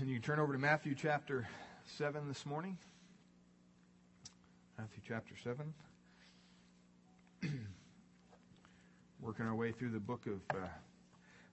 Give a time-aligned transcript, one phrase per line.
[0.00, 1.48] And you turn over to Matthew chapter
[1.96, 2.78] 7 this morning.
[4.78, 5.74] Matthew chapter 7.
[9.20, 10.68] Working our way through the book of uh,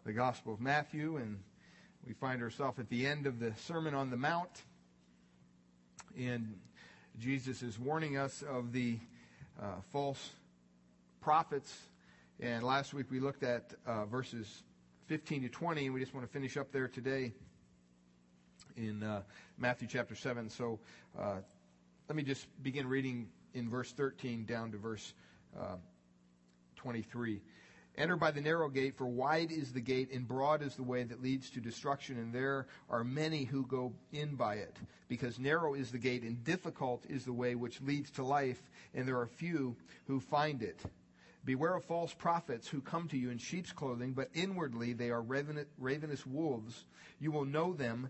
[0.05, 1.39] the Gospel of Matthew, and
[2.05, 4.62] we find ourselves at the end of the Sermon on the Mount.
[6.16, 6.56] And
[7.18, 9.00] Jesus is warning us of the
[9.60, 10.34] uh, false
[11.20, 11.76] prophets.
[12.40, 14.62] And last week we looked at uh, verses
[15.08, 17.34] 15 to 20, and we just want to finish up there today
[18.77, 19.21] in uh,
[19.57, 20.49] Matthew chapter 7.
[20.49, 20.79] So
[21.20, 21.38] uh,
[22.07, 25.13] let me just begin reading in verse 13 down to verse
[25.59, 25.77] uh,
[26.77, 27.41] 23.
[27.97, 31.03] Enter by the narrow gate, for wide is the gate and broad is the way
[31.03, 34.75] that leads to destruction, and there are many who go in by it.
[35.07, 38.61] Because narrow is the gate and difficult is the way which leads to life,
[38.94, 40.81] and there are few who find it.
[41.45, 45.21] Beware of false prophets who come to you in sheep's clothing, but inwardly they are
[45.21, 46.83] ravenous wolves.
[47.19, 48.09] You will know them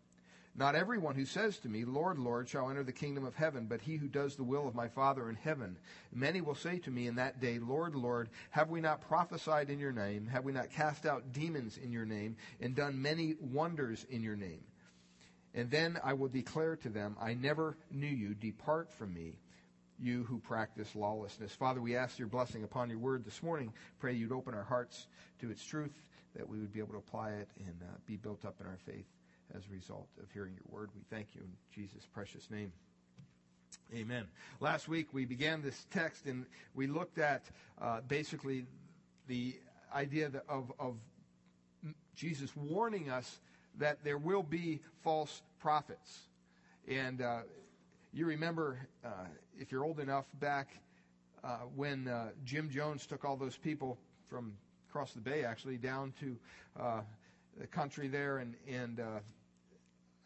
[0.53, 3.81] Not everyone who says to me, Lord, Lord, shall enter the kingdom of heaven, but
[3.81, 5.77] he who does the will of my Father in heaven.
[6.11, 9.79] Many will say to me in that day, Lord, Lord, have we not prophesied in
[9.79, 10.27] your name?
[10.27, 14.35] Have we not cast out demons in your name and done many wonders in your
[14.35, 14.63] name?
[15.53, 18.33] And then I will declare to them, I never knew you.
[18.33, 19.39] Depart from me,
[19.99, 21.53] you who practice lawlessness.
[21.53, 23.71] Father, we ask your blessing upon your word this morning.
[23.99, 25.07] Pray you'd open our hearts
[25.39, 25.95] to its truth,
[26.35, 28.79] that we would be able to apply it and uh, be built up in our
[28.85, 29.07] faith
[29.55, 30.89] as a result of hearing your word.
[30.95, 32.71] We thank you in Jesus' precious name.
[33.93, 34.25] Amen.
[34.59, 37.43] Last week we began this text and we looked at
[37.81, 38.65] uh, basically
[39.27, 39.55] the
[39.93, 40.95] idea of, of
[42.15, 43.39] Jesus warning us
[43.77, 46.19] that there will be false prophets.
[46.87, 47.39] And uh,
[48.13, 49.09] you remember, uh,
[49.57, 50.77] if you're old enough, back
[51.43, 53.97] uh, when uh, Jim Jones took all those people
[54.29, 54.53] from
[54.89, 56.37] across the bay, actually, down to
[56.79, 57.01] uh,
[57.59, 59.19] the country there, and, and uh,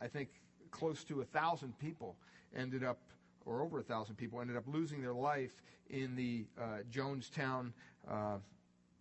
[0.01, 0.29] I think
[0.71, 2.15] close to a thousand people
[2.55, 2.99] ended up,
[3.45, 7.71] or over a thousand people ended up losing their life in the uh, Jonestown
[8.09, 8.37] uh,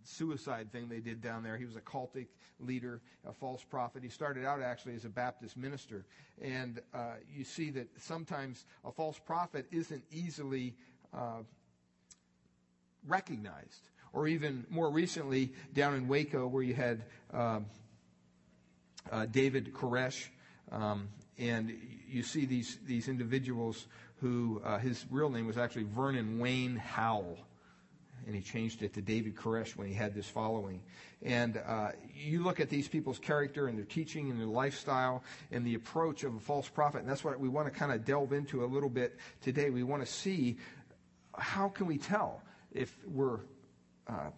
[0.04, 1.56] suicide thing they did down there.
[1.56, 2.26] He was a cultic
[2.60, 4.02] leader, a false prophet.
[4.02, 6.04] He started out actually as a Baptist minister.
[6.40, 10.74] And uh, you see that sometimes a false prophet isn't easily
[11.12, 11.42] uh,
[13.06, 13.88] recognized.
[14.12, 17.60] Or even more recently, down in Waco, where you had uh,
[19.10, 20.28] uh David Koresh,
[20.72, 21.08] um,
[21.38, 21.76] and
[22.08, 23.86] you see these, these individuals
[24.20, 27.38] who, uh, his real name was actually Vernon Wayne Howell.
[28.26, 30.80] And he changed it to David Koresh when he had this following.
[31.20, 35.66] And uh, you look at these people's character and their teaching and their lifestyle and
[35.66, 37.00] the approach of a false prophet.
[37.00, 39.68] And that's what we want to kind of delve into a little bit today.
[39.68, 40.56] We want to see
[41.36, 42.40] how can we tell
[42.72, 43.40] if we're
[44.06, 44.30] uh,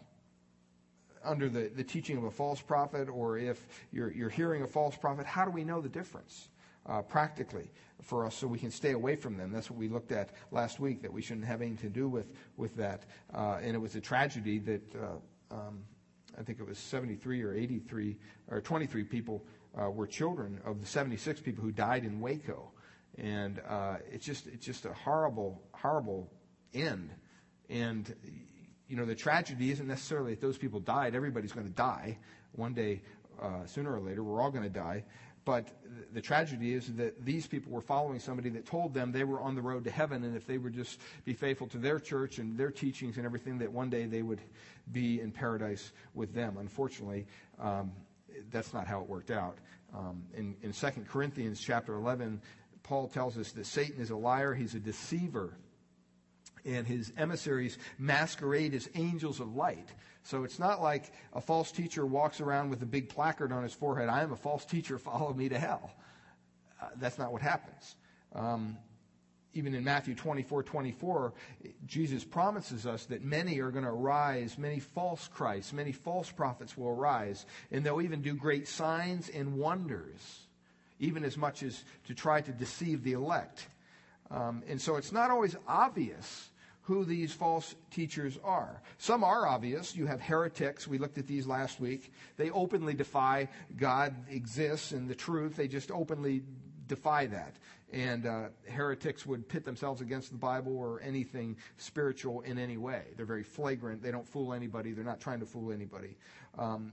[1.26, 4.96] under the, the teaching of a false prophet or if you're, you're hearing a false
[4.96, 6.48] prophet, how do we know the difference?
[6.88, 7.68] Uh, practically
[8.00, 9.50] for us so we can stay away from them.
[9.50, 12.26] That's what we looked at last week, that we shouldn't have anything to do with,
[12.56, 13.02] with that.
[13.34, 15.82] Uh, and it was a tragedy that uh, um,
[16.38, 18.16] I think it was 73 or 83
[18.48, 19.44] or 23 people
[19.76, 22.70] uh, were children of the 76 people who died in Waco.
[23.18, 26.30] And uh, it's, just, it's just a horrible, horrible
[26.74, 27.10] end.
[27.68, 28.14] And
[28.88, 31.14] you know, the tragedy isn't necessarily that those people died.
[31.14, 32.18] Everybody's going to die
[32.52, 33.02] one day,
[33.40, 34.22] uh, sooner or later.
[34.22, 35.04] We're all going to die.
[35.44, 35.68] But
[36.12, 39.54] the tragedy is that these people were following somebody that told them they were on
[39.54, 42.58] the road to heaven, and if they would just be faithful to their church and
[42.58, 44.40] their teachings and everything, that one day they would
[44.90, 46.56] be in paradise with them.
[46.58, 47.26] Unfortunately,
[47.60, 47.92] um,
[48.50, 49.58] that's not how it worked out.
[49.96, 52.40] Um, in, in 2 Corinthians chapter 11,
[52.82, 55.56] Paul tells us that Satan is a liar, he's a deceiver
[56.66, 59.88] and his emissaries masquerade as angels of light.
[60.22, 63.72] So it's not like a false teacher walks around with a big placard on his
[63.72, 65.92] forehead, I am a false teacher, follow me to hell.
[66.82, 67.94] Uh, that's not what happens.
[68.34, 68.76] Um,
[69.54, 71.32] even in Matthew 24, 24,
[71.86, 76.76] Jesus promises us that many are going to arise, many false Christs, many false prophets
[76.76, 80.46] will arise, and they'll even do great signs and wonders,
[80.98, 83.66] even as much as to try to deceive the elect.
[84.30, 86.50] Um, and so it's not always obvious
[86.86, 88.80] who these false teachers are.
[88.98, 89.96] Some are obvious.
[89.96, 90.86] You have heretics.
[90.86, 92.12] We looked at these last week.
[92.36, 95.56] They openly defy God exists and the truth.
[95.56, 96.42] They just openly
[96.86, 97.56] defy that.
[97.92, 103.02] and uh, heretics would pit themselves against the Bible or anything spiritual in any way.
[103.16, 104.02] They're very flagrant.
[104.02, 104.92] They don't fool anybody.
[104.92, 106.16] They're not trying to fool anybody.
[106.58, 106.92] Um,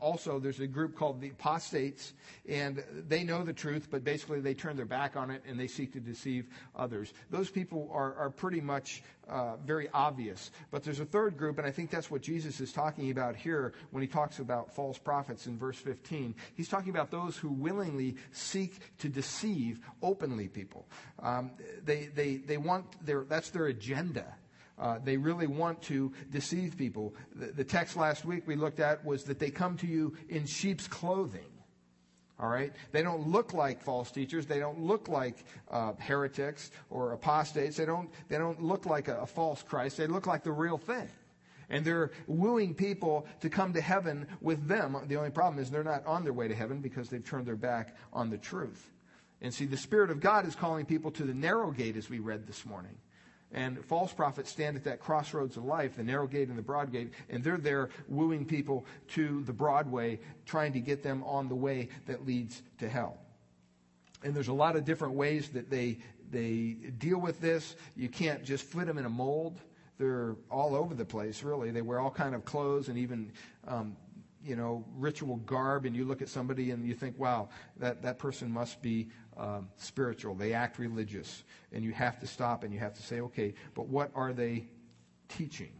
[0.00, 2.14] also, there's a group called the apostates,
[2.48, 5.66] and they know the truth, but basically they turn their back on it and they
[5.66, 7.12] seek to deceive others.
[7.30, 10.50] Those people are, are pretty much uh, very obvious.
[10.70, 13.74] But there's a third group, and I think that's what Jesus is talking about here
[13.90, 16.34] when he talks about false prophets in verse 15.
[16.54, 20.86] He's talking about those who willingly seek to deceive openly people.
[21.22, 21.52] Um,
[21.84, 24.34] they, they, they want their, that's their agenda.
[24.80, 27.14] Uh, they really want to deceive people.
[27.36, 30.46] The, the text last week we looked at was that they come to you in
[30.46, 31.52] sheep's clothing.
[32.40, 32.72] All right?
[32.90, 34.46] They don't look like false teachers.
[34.46, 37.76] They don't look like uh, heretics or apostates.
[37.76, 39.98] They don't, they don't look like a, a false Christ.
[39.98, 41.08] They look like the real thing.
[41.68, 44.96] And they're wooing people to come to heaven with them.
[45.06, 47.54] The only problem is they're not on their way to heaven because they've turned their
[47.54, 48.90] back on the truth.
[49.42, 52.18] And see, the Spirit of God is calling people to the narrow gate, as we
[52.18, 52.96] read this morning.
[53.52, 56.92] And false prophets stand at that crossroads of life, the narrow gate and the broad
[56.92, 61.48] gate, and they're there wooing people to the broad way, trying to get them on
[61.48, 63.18] the way that leads to hell.
[64.22, 65.98] And there's a lot of different ways that they,
[66.30, 67.74] they deal with this.
[67.96, 69.60] You can't just fit them in a mold.
[69.98, 71.70] They're all over the place, really.
[71.72, 73.32] They wear all kind of clothes and even
[73.66, 73.96] um,
[74.44, 77.48] you know, ritual garb, and you look at somebody and you think, wow,
[77.78, 80.34] that, that person must be um, spiritual.
[80.34, 81.44] They act religious.
[81.72, 84.66] And you have to stop and you have to say, okay, but what are they
[85.28, 85.72] teaching?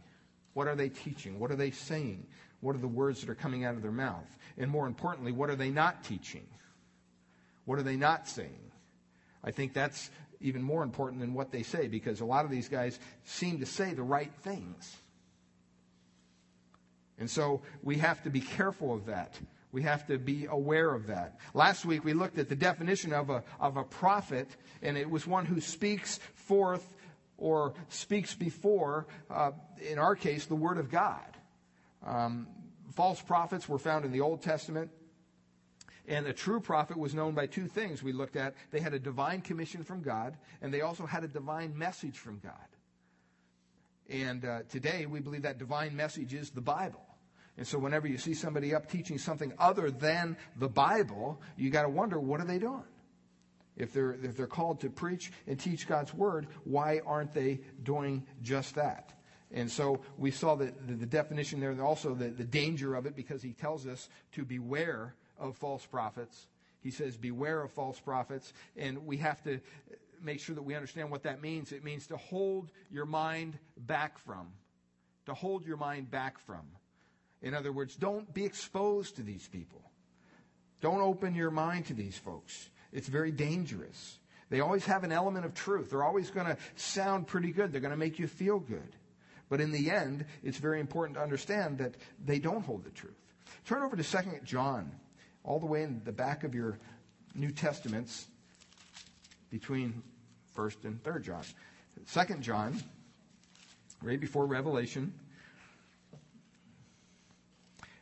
[0.53, 1.39] What are they teaching?
[1.39, 2.27] What are they saying?
[2.59, 4.37] What are the words that are coming out of their mouth?
[4.57, 6.45] And more importantly, what are they not teaching?
[7.65, 8.71] What are they not saying?
[9.43, 12.67] I think that's even more important than what they say because a lot of these
[12.67, 14.95] guys seem to say the right things.
[17.21, 19.39] And so we have to be careful of that.
[19.71, 21.37] We have to be aware of that.
[21.53, 24.49] Last week we looked at the definition of a, of a prophet,
[24.81, 26.95] and it was one who speaks forth
[27.37, 29.51] or speaks before, uh,
[29.87, 31.37] in our case, the Word of God.
[32.03, 32.47] Um,
[32.93, 34.89] false prophets were found in the Old Testament.
[36.07, 38.55] And a true prophet was known by two things we looked at.
[38.71, 42.39] They had a divine commission from God, and they also had a divine message from
[42.39, 42.53] God.
[44.09, 47.05] And uh, today we believe that divine message is the Bible.
[47.57, 51.83] And so whenever you see somebody up teaching something other than the Bible, you got
[51.83, 52.83] to wonder what are they doing?
[53.77, 58.25] If they're, if they're called to preach and teach God's word, why aren't they doing
[58.41, 59.13] just that?
[59.53, 63.05] And so we saw the, the, the definition there and also the, the danger of
[63.05, 66.47] it because he tells us to beware of false prophets.
[66.81, 68.53] He says, beware of false prophets.
[68.77, 69.59] And we have to
[70.21, 71.71] make sure that we understand what that means.
[71.71, 74.47] It means to hold your mind back from.
[75.25, 76.65] To hold your mind back from.
[77.41, 79.81] In other words, don't be exposed to these people.
[80.81, 82.69] Don't open your mind to these folks.
[82.91, 84.19] It's very dangerous.
[84.49, 85.89] They always have an element of truth.
[85.89, 87.71] They're always going to sound pretty good.
[87.71, 88.95] They're going to make you feel good.
[89.49, 93.19] But in the end, it's very important to understand that they don't hold the truth.
[93.65, 94.91] Turn over to 2 John,
[95.43, 96.79] all the way in the back of your
[97.35, 98.27] New Testaments,
[99.49, 100.01] between
[100.57, 101.43] 1st and 3rd John.
[102.13, 102.81] 2 John,
[104.01, 105.13] right before Revelation,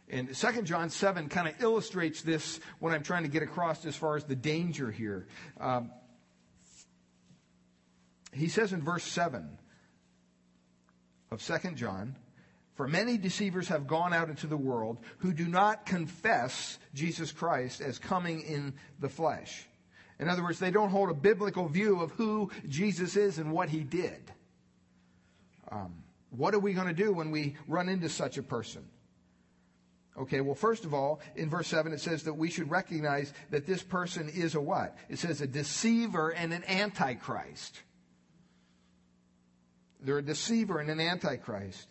[0.09, 3.95] and 2 John 7 kind of illustrates this, what I'm trying to get across as
[3.95, 5.27] far as the danger here.
[5.59, 5.91] Um,
[8.33, 9.57] he says in verse 7
[11.31, 12.15] of 2 John,
[12.73, 17.79] For many deceivers have gone out into the world who do not confess Jesus Christ
[17.79, 19.67] as coming in the flesh.
[20.19, 23.69] In other words, they don't hold a biblical view of who Jesus is and what
[23.69, 24.31] he did.
[25.71, 28.85] Um, what are we going to do when we run into such a person?
[30.19, 33.65] Okay, well, first of all, in verse 7, it says that we should recognize that
[33.65, 34.97] this person is a what?
[35.07, 37.81] It says a deceiver and an antichrist.
[40.01, 41.87] They're a deceiver and an antichrist.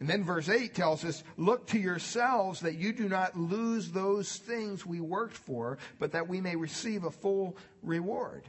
[0.00, 4.36] And then verse 8 tells us, Look to yourselves that you do not lose those
[4.36, 8.42] things we worked for, but that we may receive a full reward.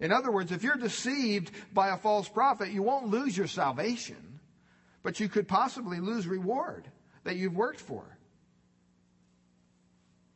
[0.00, 4.40] In other words, if you're deceived by a false prophet, you won't lose your salvation,
[5.02, 6.88] but you could possibly lose reward
[7.28, 8.16] that you've worked for.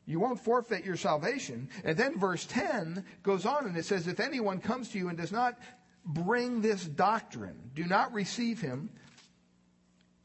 [0.04, 1.70] You won't forfeit your salvation.
[1.84, 5.16] And then verse 10 goes on and it says, If anyone comes to you and
[5.16, 5.58] does not
[6.04, 8.90] bring this doctrine, do not receive him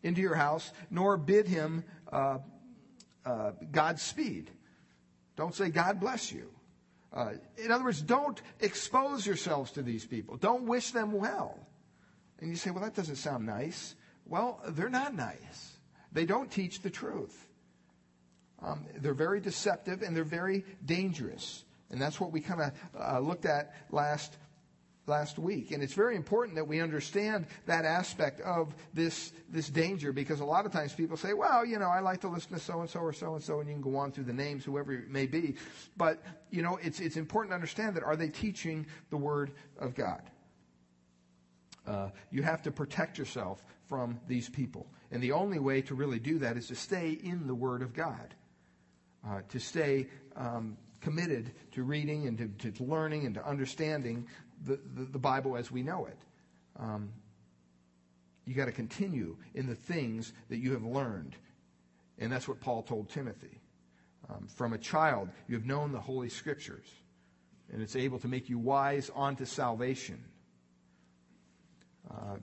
[0.04, 2.40] into your house, nor bid him uh,
[3.26, 4.52] uh, Godspeed.
[5.38, 6.50] Don't say, God bless you.
[7.14, 10.36] Uh, in other words, don't expose yourselves to these people.
[10.36, 11.58] Don't wish them well.
[12.40, 13.96] And you say, well, that doesn't sound nice.
[14.26, 15.77] Well, they're not nice.
[16.12, 17.48] They don't teach the truth.
[18.62, 21.64] Um, they're very deceptive and they're very dangerous.
[21.90, 24.36] And that's what we kind of uh, looked at last
[25.08, 25.72] last week.
[25.72, 30.46] And it's very important that we understand that aspect of this, this danger because a
[30.46, 32.90] lot of times people say, well, you know, I like to listen to so and
[32.90, 35.10] so or so and so, and you can go on through the names, whoever it
[35.10, 35.56] may be.
[35.96, 36.22] But,
[36.52, 40.22] you know, it's, it's important to understand that are they teaching the Word of God?
[41.88, 44.88] Uh, you have to protect yourself from these people.
[45.12, 47.94] And the only way to really do that is to stay in the Word of
[47.94, 48.36] God,
[49.26, 54.28] uh, to stay um, committed to reading and to, to, learning and to understanding
[54.66, 56.18] the, the, the Bible as we know it.
[56.80, 57.10] Um,
[58.46, 61.36] you got to continue in the things that you have learned.
[62.18, 63.62] And that's what Paul told Timothy.
[64.30, 66.88] Um, from a child, you have known the Holy Scriptures,
[67.72, 70.24] and it's able to make you wise unto salvation.
[72.10, 72.38] Uh,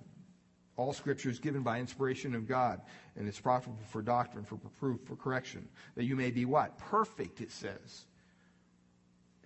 [0.76, 2.80] all scripture is given by inspiration of God,
[3.16, 6.78] and it's profitable for doctrine, for proof, for correction, that you may be what?
[6.78, 8.06] Perfect, it says.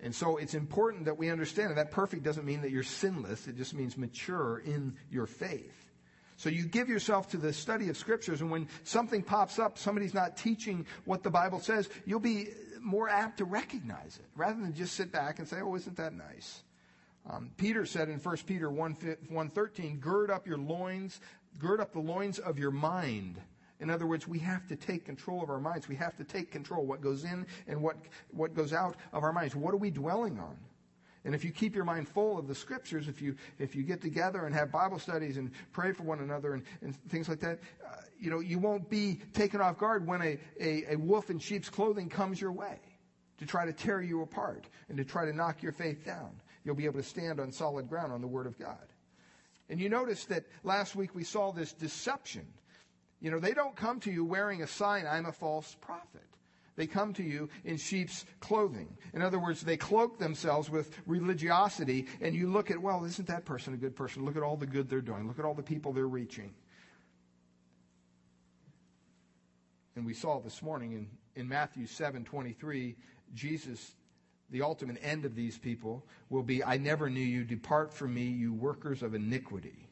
[0.01, 3.47] And so it's important that we understand that, that perfect doesn't mean that you're sinless,
[3.47, 5.85] it just means mature in your faith.
[6.37, 10.13] So you give yourself to the study of scriptures, and when something pops up, somebody's
[10.13, 12.47] not teaching what the Bible says, you'll be
[12.81, 16.13] more apt to recognize it rather than just sit back and say, oh, isn't that
[16.13, 16.63] nice?
[17.29, 18.95] Um, Peter said in 1 Peter 1,
[19.31, 21.21] 1.13, gird up your loins,
[21.57, 23.39] gird up the loins of your mind.
[23.79, 25.87] In other words, we have to take control of our minds.
[25.87, 27.97] We have to take control what goes in and what,
[28.31, 29.55] what goes out of our minds.
[29.55, 30.57] What are we dwelling on?
[31.25, 34.01] And if you keep your mind full of the scriptures, if you, if you get
[34.01, 37.59] together and have Bible studies and pray for one another and, and things like that,
[37.85, 41.39] uh, you know, you won't be taken off guard when a, a, a wolf in
[41.39, 42.79] sheep's clothing comes your way
[43.37, 46.31] to try to tear you apart and to try to knock your faith down
[46.69, 48.77] you'll be able to stand on solid ground on the Word of God.
[49.69, 52.45] And you notice that last week we saw this deception.
[53.19, 56.21] You know, they don't come to you wearing a sign, I'm a false prophet.
[56.75, 58.95] They come to you in sheep's clothing.
[59.15, 63.45] In other words, they cloak themselves with religiosity, and you look at, well, isn't that
[63.45, 64.25] person a good person?
[64.25, 65.27] Look at all the good they're doing.
[65.27, 66.53] Look at all the people they're reaching.
[69.95, 72.95] And we saw this morning in, in Matthew 7 23,
[73.33, 73.95] Jesus
[74.51, 77.43] the ultimate end of these people will be, I never knew you.
[77.43, 79.87] Depart from me, you workers of iniquity.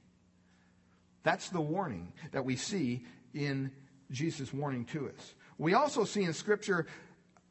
[1.24, 3.72] That's the warning that we see in
[4.12, 5.36] Jesus' warning to us.
[5.58, 6.88] We also see in Scripture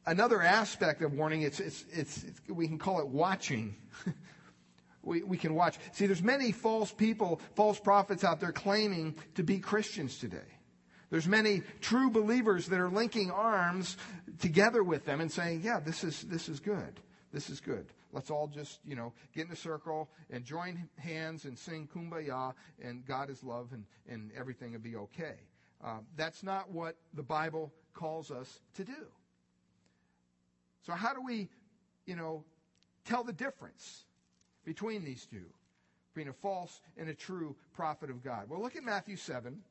[0.05, 1.43] another aspect of warning.
[1.43, 3.75] It's, it's, it's, it's we can call it watching.
[5.03, 5.77] we, we can watch.
[5.91, 10.56] See, there's many false people, false prophets out there claiming to be Christians today.
[11.09, 13.97] There's many true believers that are linking arms
[14.39, 16.99] together with them and saying, yeah, this is, this is good.
[17.31, 17.85] This is good.
[18.11, 22.53] Let's all just, you know, get in a circle and join hands and sing kumbaya
[22.81, 25.35] and God is love and, and everything will be okay.
[25.83, 29.07] Uh, that's not what the Bible calls us to do.
[30.85, 31.49] So how do we,
[32.05, 32.43] you know,
[33.05, 34.05] tell the difference
[34.65, 35.45] between these two,
[36.13, 38.49] between a false and a true prophet of God?
[38.49, 39.61] Well, look at Matthew 7.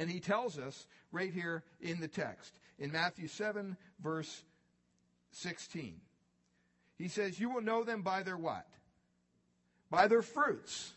[0.00, 4.42] And he tells us right here in the text, in Matthew 7, verse
[5.32, 6.00] 16.
[6.96, 8.66] He says, You will know them by their what?
[9.90, 10.94] By their fruits.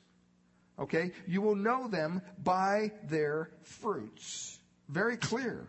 [0.80, 1.12] Okay?
[1.28, 4.58] You will know them by their fruits.
[4.88, 5.68] Very clear.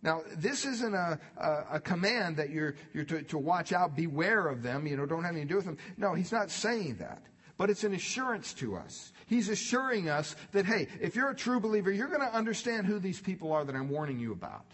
[0.00, 4.48] Now, this isn't a, a, a command that you're, you're to, to watch out, beware
[4.48, 5.76] of them, you know, don't have anything to do with them.
[5.98, 7.22] No, he's not saying that
[7.60, 9.12] but it's an assurance to us.
[9.26, 12.98] He's assuring us that, hey, if you're a true believer, you're going to understand who
[12.98, 14.64] these people are that I'm warning you about.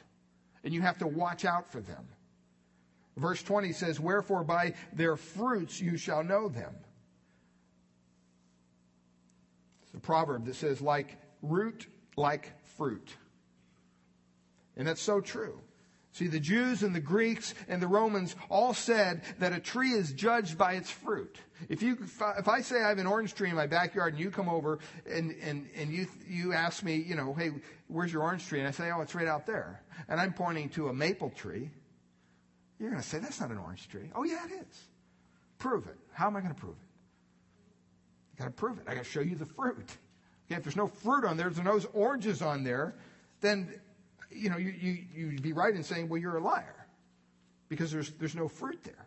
[0.62, 2.06] And you have to watch out for them.
[3.16, 6.76] Verse 20 says, Wherefore by their fruits you shall know them.
[9.86, 13.16] It's a proverb that says, like root, like fruit.
[14.76, 15.58] And that's so true.
[16.16, 20.14] See, the Jews and the Greeks and the Romans all said that a tree is
[20.14, 21.36] judged by its fruit.
[21.68, 21.98] If you,
[22.38, 24.78] if I say I have an orange tree in my backyard and you come over
[25.06, 27.50] and, and, and you, you ask me, you know, hey,
[27.88, 28.60] where's your orange tree?
[28.60, 29.82] And I say, oh, it's right out there.
[30.08, 31.68] And I'm pointing to a maple tree.
[32.80, 34.08] You're going to say, that's not an orange tree.
[34.14, 34.80] Oh, yeah, it is.
[35.58, 35.98] Prove it.
[36.12, 38.38] How am I going to prove it?
[38.38, 38.84] I got to prove it.
[38.88, 39.98] I got to show you the fruit.
[40.46, 42.94] Okay, if there's no fruit on there, there's no oranges on there,
[43.42, 43.78] then
[44.30, 46.86] you know, you, you, you'd be right in saying, well, you're a liar
[47.68, 49.06] because there's, there's no fruit there.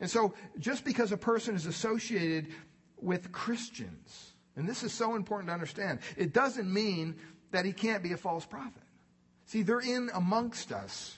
[0.00, 2.48] And so just because a person is associated
[3.00, 7.16] with Christians, and this is so important to understand, it doesn't mean
[7.50, 8.82] that he can't be a false prophet.
[9.46, 11.16] See, they're in amongst us.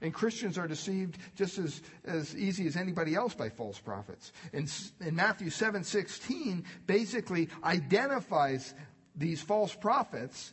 [0.00, 4.32] And Christians are deceived just as, as easy as anybody else by false prophets.
[4.52, 8.74] And, in Matthew 7 16 basically identifies
[9.16, 10.52] these false prophets.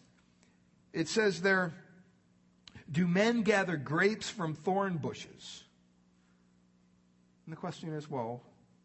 [0.93, 1.73] It says there,
[2.91, 5.63] do men gather grapes from thorn bushes?
[7.45, 8.41] And the question is, well,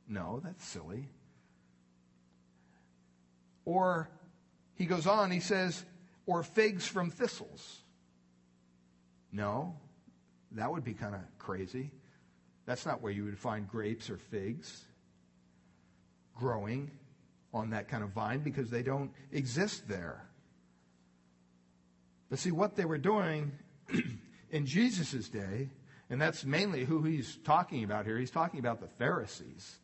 [0.09, 1.09] no, that's silly.
[3.65, 4.09] Or
[4.75, 5.85] he goes on, he says,
[6.27, 7.81] or figs from thistles.
[9.33, 9.77] No,
[10.53, 11.91] that would be kind of crazy.
[12.67, 14.85] That's not where you would find grapes or figs
[16.37, 16.91] growing
[17.53, 20.25] on that kind of vine because they don't exist there.
[22.29, 23.53] But see, what they were doing
[24.51, 25.69] in Jesus' day,
[26.09, 29.77] and that's mainly who he's talking about here, he's talking about the Pharisees.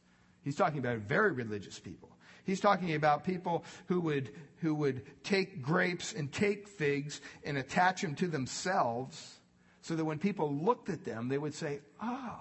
[0.43, 2.11] He's talking about very religious people.
[2.45, 8.03] He's talking about people who would, who would take grapes and take figs and attach
[8.03, 9.41] them to themselves
[9.83, 12.39] so that when people looked at them, they would say, oh,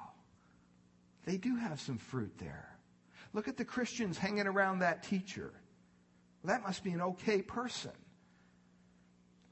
[1.26, 2.70] they do have some fruit there.
[3.34, 5.52] Look at the Christians hanging around that teacher.
[6.44, 7.92] That must be an okay person.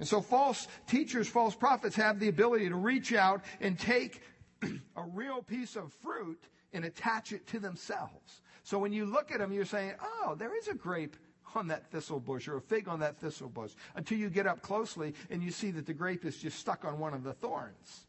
[0.04, 4.22] And so false teachers, false prophets have the ability to reach out and take
[4.62, 6.44] a real piece of fruit
[6.74, 8.42] and attach it to themselves.
[8.64, 11.16] So when you look at them, you're saying, oh, there is a grape
[11.56, 14.62] on that thistle bush or a fig on that thistle bush until you get up
[14.62, 18.06] closely and you see that the grape is just stuck on one of the thorns.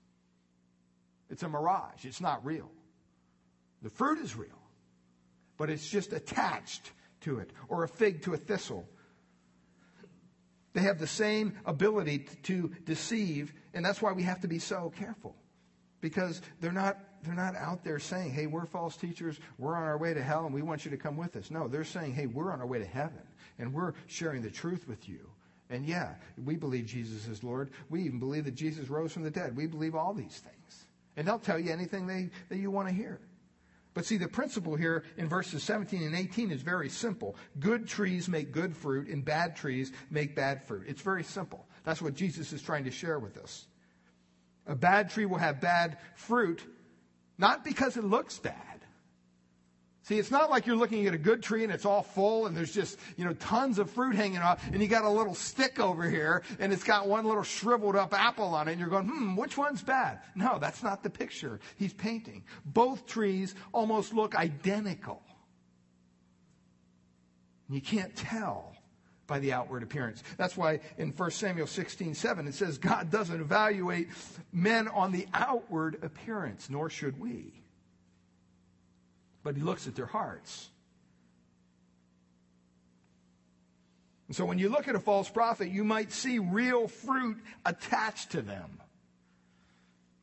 [1.30, 2.04] It's a mirage.
[2.04, 2.72] It's not real.
[3.82, 4.48] The fruit is real,
[5.56, 8.84] but it's just attached to it or a fig to a thistle.
[10.74, 14.92] They have the same ability to deceive, and that's why we have to be so
[14.96, 15.34] careful
[16.00, 19.96] because they're not they're not out there saying, hey, we're false teachers, we're on our
[19.96, 21.50] way to hell, and we want you to come with us.
[21.50, 23.22] No, they're saying, hey, we're on our way to heaven,
[23.58, 25.30] and we're sharing the truth with you.
[25.70, 27.70] And yeah, we believe Jesus is Lord.
[27.88, 29.56] We even believe that Jesus rose from the dead.
[29.56, 30.84] We believe all these things.
[31.16, 33.20] And they'll tell you anything they, that you want to hear.
[33.94, 37.36] But see, the principle here in verses 17 and 18 is very simple.
[37.60, 40.84] Good trees make good fruit, and bad trees make bad fruit.
[40.88, 41.66] It's very simple.
[41.84, 43.66] That's what Jesus is trying to share with us.
[44.66, 46.62] A bad tree will have bad fruit
[47.38, 48.73] not because it looks bad.
[50.04, 52.54] See, it's not like you're looking at a good tree and it's all full and
[52.54, 55.80] there's just, you know, tons of fruit hanging off and you got a little stick
[55.80, 59.08] over here and it's got one little shriveled up apple on it and you're going,
[59.08, 60.20] hmm, which one's bad?
[60.34, 62.44] No, that's not the picture he's painting.
[62.66, 65.22] Both trees almost look identical.
[67.70, 68.76] You can't tell
[69.26, 70.22] by the outward appearance.
[70.36, 74.08] That's why in 1 Samuel 16, 7, it says, God doesn't evaluate
[74.52, 77.63] men on the outward appearance, nor should we.
[79.44, 80.68] But he looks at their hearts.
[84.26, 88.32] And so when you look at a false prophet, you might see real fruit attached
[88.32, 88.80] to them.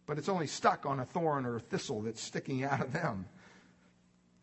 [0.06, 3.26] But it's only stuck on a thorn or a thistle that's sticking out of them.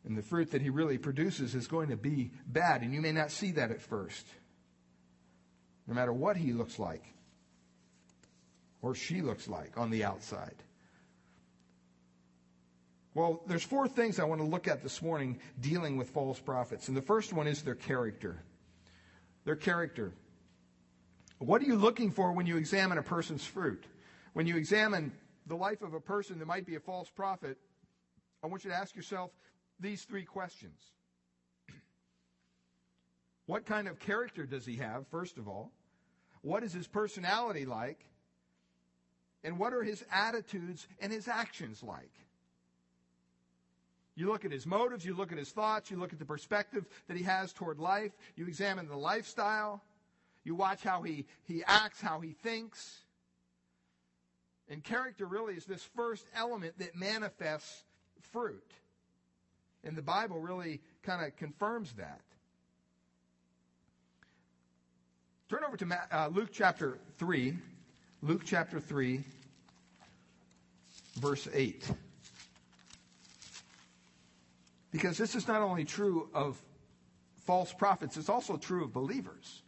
[0.07, 3.13] And the fruit that he really produces is going to be bad, and you may
[3.13, 4.27] not see that at first
[5.89, 7.03] no matter what he looks like
[8.83, 10.55] or she looks like on the outside.
[13.19, 16.87] Well, there's four things I want to look at this morning dealing with false prophets.
[16.87, 18.45] And the first one is their character.
[19.45, 20.13] Their character.
[21.39, 23.83] What are you looking for when you examine a person's fruit?
[24.35, 25.11] When you examine
[25.49, 27.59] the life of a person that might be a false prophet,
[28.45, 29.33] I want you to ask yourself
[29.81, 30.81] these three questions.
[33.47, 35.73] What kind of character does he have, first of all?
[36.43, 37.99] What is his personality like?
[39.43, 42.13] And what are his attitudes and his actions like?
[44.19, 46.87] You look at his motives, you look at his thoughts, you look at the perspective
[47.07, 49.81] that he has toward life, you examine the lifestyle,
[50.43, 53.03] you watch how he, he acts, how he thinks.
[54.69, 57.85] And character really is this first element that manifests
[58.33, 58.73] fruit.
[59.85, 62.21] And the Bible really kind of confirms that.
[65.49, 67.57] Turn over to uh, Luke chapter 3.
[68.23, 69.23] Luke chapter 3,
[71.21, 71.89] verse 8.
[74.91, 76.61] Because this is not only true of
[77.45, 79.63] false prophets, it's also true of believers.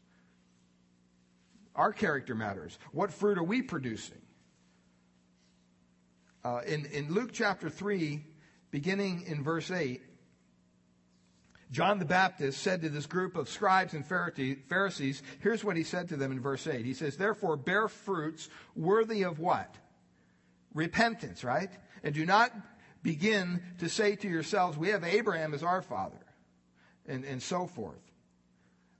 [1.74, 2.78] Our character matters.
[2.92, 4.20] What fruit are we producing?
[6.44, 8.24] Uh, in, in Luke chapter 3,
[8.70, 10.00] beginning in verse 8,
[11.70, 16.08] John the Baptist said to this group of scribes and Pharisees, here's what he said
[16.08, 16.84] to them in verse 8.
[16.84, 19.76] He says, Therefore, bear fruits worthy of what?
[20.74, 21.70] Repentance, right?
[22.02, 22.52] And do not
[23.02, 26.24] begin to say to yourselves, We have Abraham as our father,
[27.06, 28.00] and, and so forth.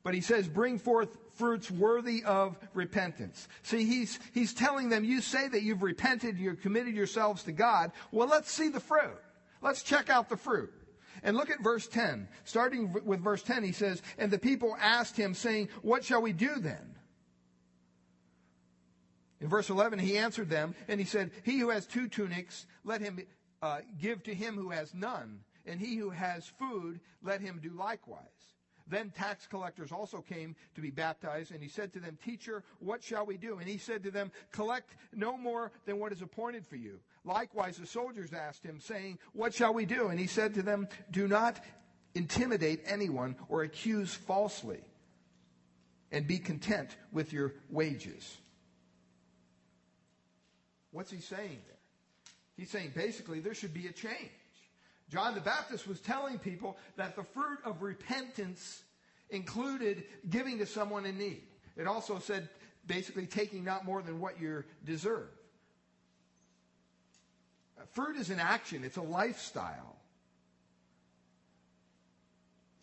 [0.03, 3.49] But he says, Bring forth fruits worthy of repentance.
[3.63, 7.93] See, he's, he's telling them, You say that you've repented, you've committed yourselves to God.
[8.11, 9.19] Well, let's see the fruit.
[9.63, 10.73] Let's check out the fruit.
[11.23, 12.29] And look at verse 10.
[12.45, 16.33] Starting with verse 10, he says, And the people asked him, saying, What shall we
[16.33, 16.97] do then?
[19.41, 23.01] In verse 11, he answered them, and he said, He who has two tunics, let
[23.01, 23.19] him
[23.63, 27.71] uh, give to him who has none, and he who has food, let him do
[27.71, 28.25] likewise.
[28.91, 33.05] Then tax collectors also came to be baptized, and he said to them, Teacher, what
[33.05, 33.59] shall we do?
[33.59, 36.99] And he said to them, Collect no more than what is appointed for you.
[37.25, 40.09] Likewise, the soldiers asked him, saying, What shall we do?
[40.09, 41.61] And he said to them, Do not
[42.15, 44.81] intimidate anyone or accuse falsely,
[46.11, 48.39] and be content with your wages.
[50.91, 51.80] What's he saying there?
[52.61, 54.31] He's saying basically there should be a change.
[55.09, 58.83] John the Baptist was telling people that the fruit of repentance
[59.31, 61.41] included giving to someone in need.
[61.79, 62.51] It also said
[62.87, 65.31] basically taking not more than what you deserve.
[67.93, 69.97] Fruit is an action, it's a lifestyle.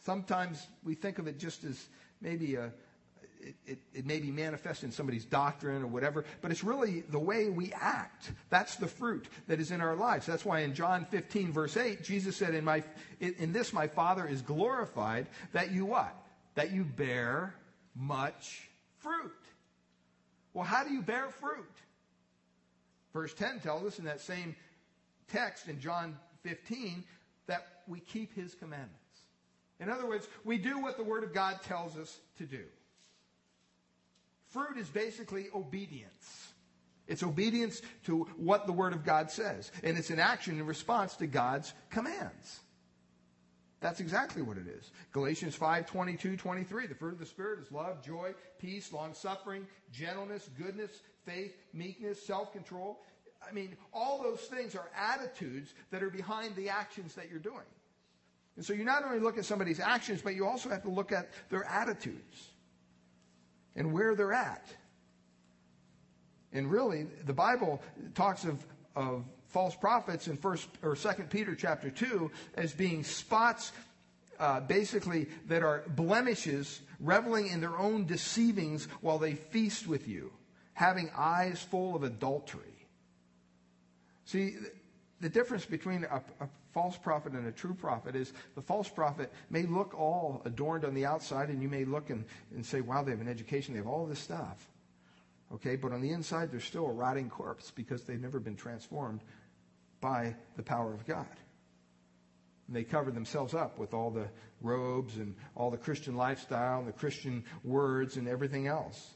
[0.04, 1.86] Sometimes we think of it just as
[2.20, 2.72] maybe a,
[3.66, 7.50] it, it, may be manifest in somebody's doctrine or whatever, but it's really the way
[7.50, 8.32] we act.
[8.50, 10.26] That's the fruit that is in our lives.
[10.26, 12.84] That's why in John 15, verse 8, Jesus said, In, my,
[13.20, 16.16] in this my Father is glorified, that you what?
[16.56, 17.54] That you bear
[17.96, 19.32] much fruit.
[20.54, 21.66] Well, how do you bear fruit?
[23.14, 24.56] Verse 10 tells us in that same
[25.28, 27.04] text in John 15
[27.48, 28.94] that we keep his commandments.
[29.80, 32.64] In other words, we do what the Word of God tells us to do.
[34.50, 36.54] Fruit is basically obedience.
[37.08, 39.72] It's obedience to what the Word of God says.
[39.84, 42.60] And it's an action in response to God's commands.
[43.80, 44.92] That's exactly what it is.
[45.12, 46.88] Galatians 5, 22, 23.
[46.88, 50.92] The fruit of the Spirit is love, joy, peace, long suffering, gentleness, goodness,
[51.26, 53.00] faith, meekness, self control.
[53.48, 57.66] I mean, all those things are attitudes that are behind the actions that you're doing.
[58.56, 61.12] And so you not only look at somebody's actions, but you also have to look
[61.12, 62.50] at their attitudes
[63.78, 64.68] and where they're at.
[66.52, 67.82] And really, the Bible
[68.16, 73.72] talks of, of false prophets in first or second Peter chapter two as being spots
[74.40, 80.32] uh, basically that are blemishes, reveling in their own deceivings while they feast with you,
[80.74, 82.88] having eyes full of adultery.
[84.26, 84.56] See,
[85.20, 89.34] the difference between a, a, false prophet and a true prophet is the false prophet
[89.50, 93.02] may look all adorned on the outside, and you may look and, and say, wow,
[93.02, 94.70] they have an education, they have all this stuff.
[95.54, 99.22] Okay, but on the inside, they're still a rotting corpse because they've never been transformed
[100.02, 101.26] by the power of God.
[102.68, 104.28] And they cover themselves up with all the
[104.62, 109.14] robes and all the Christian lifestyle and the Christian words and everything else.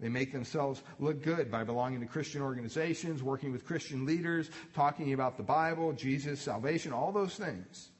[0.00, 5.12] They make themselves look good by belonging to Christian organizations, working with Christian leaders, talking
[5.12, 7.90] about the Bible, Jesus, salvation, all those things.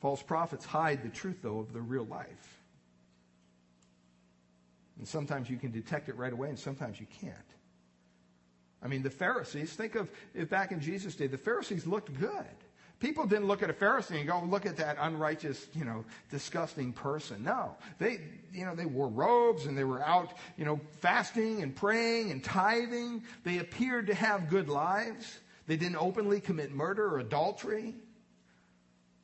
[0.00, 2.60] False prophets hide the truth, though, of the real life.
[4.98, 7.34] And sometimes you can detect it right away, and sometimes you can't.
[8.82, 12.46] I mean, the Pharisees, think of it back in Jesus' day, the Pharisees looked good.
[13.00, 16.92] People didn't look at a Pharisee and go, look at that unrighteous, you know, disgusting
[16.92, 17.42] person.
[17.42, 17.74] No.
[17.98, 18.20] They,
[18.52, 22.44] you know, they wore robes and they were out, you know, fasting and praying and
[22.44, 23.24] tithing.
[23.42, 25.40] They appeared to have good lives.
[25.66, 27.94] They didn't openly commit murder or adultery.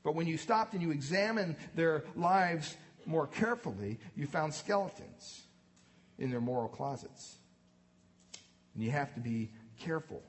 [0.02, 5.42] But when you stopped and you examined their lives more carefully, you found skeletons
[6.18, 7.36] in their moral closets.
[8.74, 10.22] And you have to be careful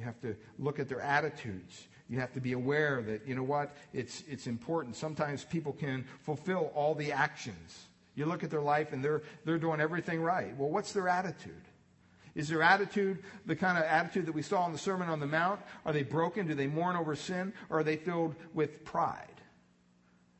[0.00, 1.88] you have to look at their attitudes.
[2.08, 4.96] You have to be aware that, you know what, it's, it's important.
[4.96, 7.84] Sometimes people can fulfill all the actions.
[8.14, 10.56] You look at their life and they're, they're doing everything right.
[10.56, 11.62] Well, what's their attitude?
[12.34, 15.26] Is their attitude the kind of attitude that we saw in the Sermon on the
[15.26, 15.60] Mount?
[15.84, 16.46] Are they broken?
[16.46, 17.52] Do they mourn over sin?
[17.68, 19.26] Or are they filled with pride?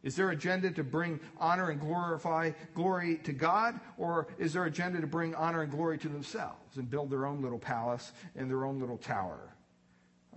[0.02, 5.00] Is their agenda to bring honor and glorify glory to God, or is their agenda
[5.00, 8.64] to bring honor and glory to themselves and build their own little palace and their
[8.64, 9.54] own little tower?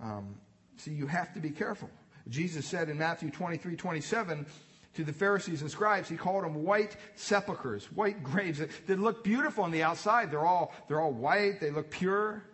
[0.02, 0.34] Um,
[0.76, 1.88] see, you have to be careful.
[2.28, 4.46] Jesus said in Matthew 23 27
[4.94, 9.24] to the Pharisees and scribes, he called them white sepulchres, white graves that, that look
[9.24, 10.30] beautiful on the outside.
[10.30, 12.44] They're all, they're all white, they look pure.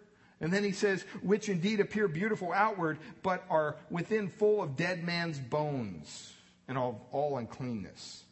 [0.40, 5.04] And then he says, which indeed appear beautiful outward, but are within full of dead
[5.04, 6.32] man's bones
[6.70, 8.22] and all, all uncleanness.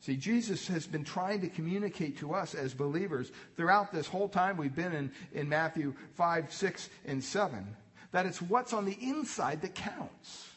[0.00, 4.58] See, Jesus has been trying to communicate to us as believers throughout this whole time
[4.58, 7.76] we've been in, in Matthew 5, 6, and 7
[8.10, 10.50] that it's what's on the inside that counts.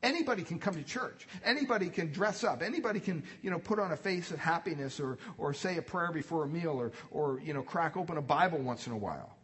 [0.00, 1.26] Anybody can come to church.
[1.44, 2.62] Anybody can dress up.
[2.62, 6.12] Anybody can, you know, put on a face of happiness or, or say a prayer
[6.12, 9.36] before a meal or, or, you know, crack open a Bible once in a while.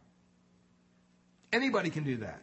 [1.51, 2.41] Anybody can do that.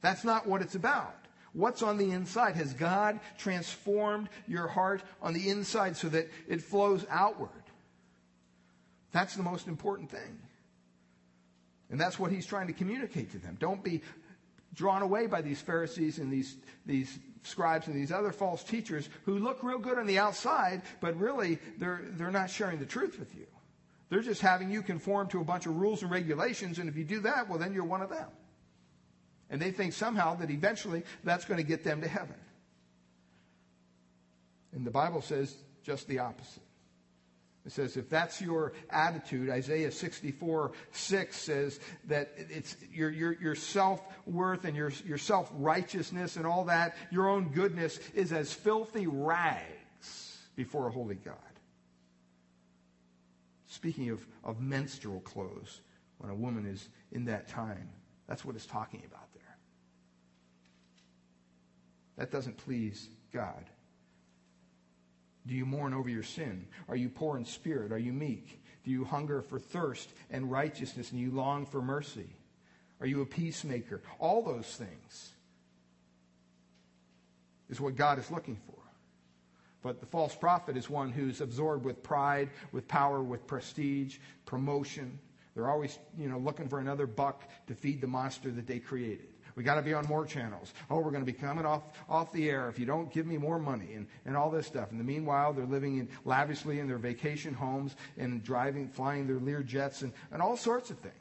[0.00, 1.14] That's not what it's about.
[1.52, 2.54] What's on the inside?
[2.56, 7.48] Has God transformed your heart on the inside so that it flows outward?
[9.12, 10.38] That's the most important thing.
[11.90, 13.56] And that's what he's trying to communicate to them.
[13.58, 14.02] Don't be
[14.74, 19.38] drawn away by these Pharisees and these, these scribes and these other false teachers who
[19.38, 23.34] look real good on the outside, but really they're, they're not sharing the truth with
[23.34, 23.46] you.
[24.08, 27.04] They're just having you conform to a bunch of rules and regulations, and if you
[27.04, 28.28] do that, well, then you're one of them.
[29.50, 32.36] And they think somehow that eventually that's going to get them to heaven.
[34.72, 36.62] And the Bible says just the opposite.
[37.66, 43.54] It says, if that's your attitude, Isaiah 64 6 says that it's your, your, your
[43.54, 48.52] self worth and your, your self righteousness and all that, your own goodness is as
[48.52, 51.36] filthy rags before a holy God.
[53.66, 55.80] Speaking of, of menstrual clothes,
[56.18, 57.90] when a woman is in that time,
[58.26, 59.29] that's what it's talking about.
[62.20, 63.64] That doesn't please God.
[65.46, 66.66] Do you mourn over your sin?
[66.86, 67.92] Are you poor in spirit?
[67.92, 68.62] Are you meek?
[68.84, 72.28] Do you hunger for thirst and righteousness and you long for mercy?
[73.00, 74.02] Are you a peacemaker?
[74.18, 75.32] All those things
[77.70, 78.82] is what God is looking for.
[79.80, 85.18] But the false prophet is one who's absorbed with pride, with power, with prestige, promotion.
[85.54, 89.29] They're always, you know, looking for another buck to feed the monster that they created.
[89.56, 90.72] We got to be on more channels.
[90.90, 93.36] Oh, we're going to be coming off, off the air if you don't give me
[93.36, 94.90] more money and, and all this stuff.
[94.92, 99.38] In the meanwhile, they're living in, lavishly in their vacation homes and driving, flying their
[99.38, 101.14] Lear jets and, and all sorts of things.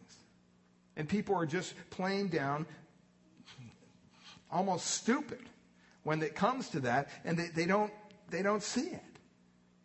[0.95, 2.65] And people are just playing down
[4.51, 5.41] almost stupid
[6.03, 7.93] when it comes to that and they, they don't,
[8.29, 9.03] they don't see it.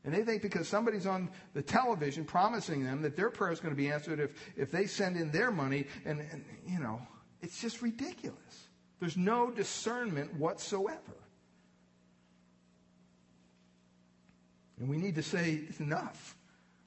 [0.05, 3.75] And they think because somebody's on the television promising them that their prayer is going
[3.75, 7.01] to be answered if, if they send in their money and, and you know,
[7.45, 8.69] it's just ridiculous.
[9.01, 10.99] There's no discernment whatsoever.
[14.81, 16.37] And we need to say it's enough.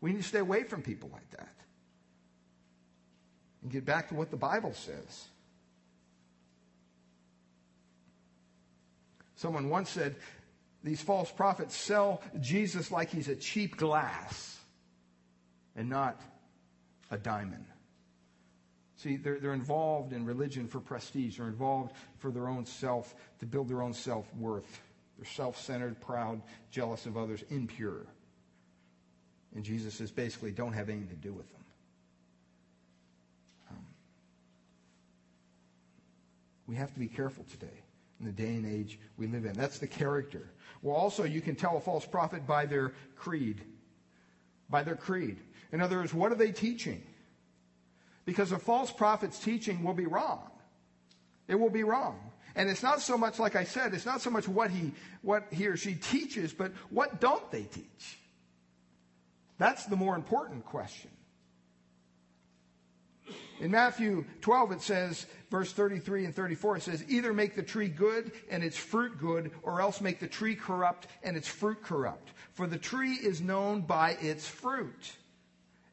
[0.01, 1.53] We need to stay away from people like that.
[3.61, 5.27] And get back to what the Bible says.
[9.35, 10.15] Someone once said,
[10.83, 14.57] these false prophets sell Jesus like he's a cheap glass
[15.75, 16.19] and not
[17.11, 17.65] a diamond.
[18.97, 21.37] See, they're, they're involved in religion for prestige.
[21.37, 24.81] They're involved for their own self, to build their own self worth.
[25.17, 28.07] They're self centered, proud, jealous of others, impure.
[29.55, 31.61] And Jesus says basically, don't have anything to do with them.
[33.69, 33.85] Um,
[36.67, 37.83] we have to be careful today
[38.19, 39.53] in the day and age we live in.
[39.53, 40.49] That's the character.
[40.81, 43.61] Well, also, you can tell a false prophet by their creed.
[44.71, 45.37] By their creed.
[45.71, 47.03] In other words, what are they teaching?
[48.27, 50.41] Because a false prophet's teaching will be wrong.
[51.47, 52.19] It will be wrong.
[52.57, 55.45] And it's not so much, like I said, it's not so much what he, what
[55.49, 58.19] he or she teaches, but what don't they teach?
[59.57, 61.09] That's the more important question.
[63.61, 67.87] In Matthew 12, it says, verse 33 and 34, it says, either make the tree
[67.87, 72.31] good and its fruit good, or else make the tree corrupt and its fruit corrupt.
[72.51, 75.15] For the tree is known by its fruit.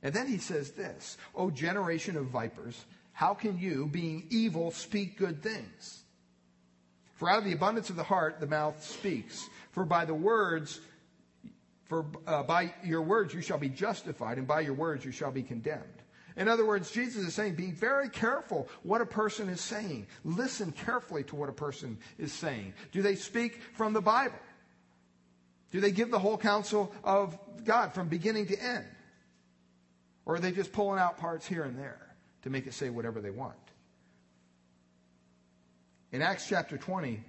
[0.05, 5.17] And then he says this, O generation of vipers, how can you, being evil, speak
[5.17, 6.03] good things?
[7.15, 9.49] For out of the abundance of the heart, the mouth speaks.
[9.71, 10.81] For by the words,
[11.87, 15.33] for uh, by your words you shall be justified, and by your words you shall
[15.33, 15.83] be condemned.
[16.37, 20.07] In other words, Jesus is saying, be very careful what a person is saying.
[20.25, 22.75] Listen carefully to what a person is saying.
[22.91, 24.39] Do they speak from the Bible?
[25.71, 28.85] Do they give the whole counsel of God from beginning to end?
[30.27, 33.21] Or are they just pulling out parts here and there to make it say whatever
[33.21, 33.55] they want?
[36.13, 37.23] In Acts chapter 20,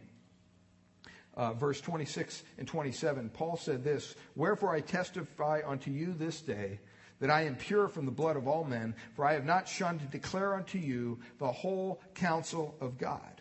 [1.36, 6.80] uh, verse 26 and 27, Paul said this Wherefore I testify unto you this day
[7.20, 10.02] that I am pure from the blood of all men, for I have not shunned
[10.02, 13.35] to declare unto you the whole counsel of God.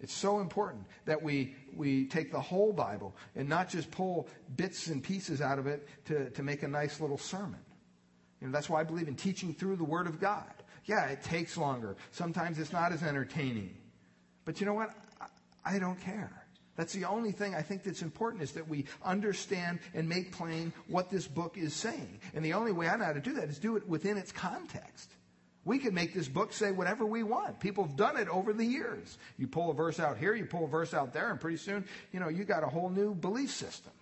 [0.00, 4.88] It's so important that we, we take the whole Bible and not just pull bits
[4.88, 7.60] and pieces out of it to, to make a nice little sermon.
[8.40, 10.52] You know, that's why I believe in teaching through the Word of God.
[10.84, 11.96] Yeah, it takes longer.
[12.12, 13.74] Sometimes it's not as entertaining.
[14.44, 14.90] But you know what?
[15.20, 16.46] I, I don't care.
[16.76, 20.74] That's the only thing I think that's important is that we understand and make plain
[20.88, 22.20] what this book is saying.
[22.34, 24.30] And the only way I know how to do that is do it within its
[24.30, 25.10] context.
[25.66, 27.58] We can make this book say whatever we want.
[27.58, 29.18] People have done it over the years.
[29.36, 31.84] You pull a verse out here, you pull a verse out there, and pretty soon,
[32.12, 33.92] you know, you got a whole new belief system.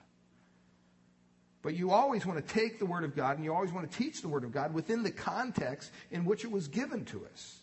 [1.62, 3.96] But you always want to take the Word of God and you always want to
[3.96, 7.58] teach the Word of God within the context in which it was given to us.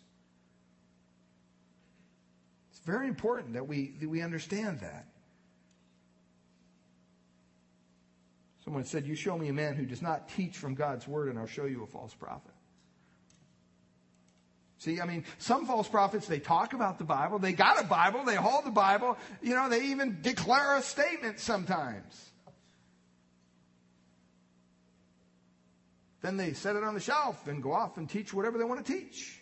[2.71, 5.05] It's very important that we, that we understand that.
[8.65, 11.37] Someone said, You show me a man who does not teach from God's word, and
[11.37, 12.50] I'll show you a false prophet.
[14.81, 17.37] See, I mean, some false prophets, they talk about the Bible.
[17.37, 18.23] They got a Bible.
[18.25, 19.15] They hold the Bible.
[19.39, 22.31] You know, they even declare a statement sometimes.
[26.23, 28.83] Then they set it on the shelf and go off and teach whatever they want
[28.83, 29.39] to teach.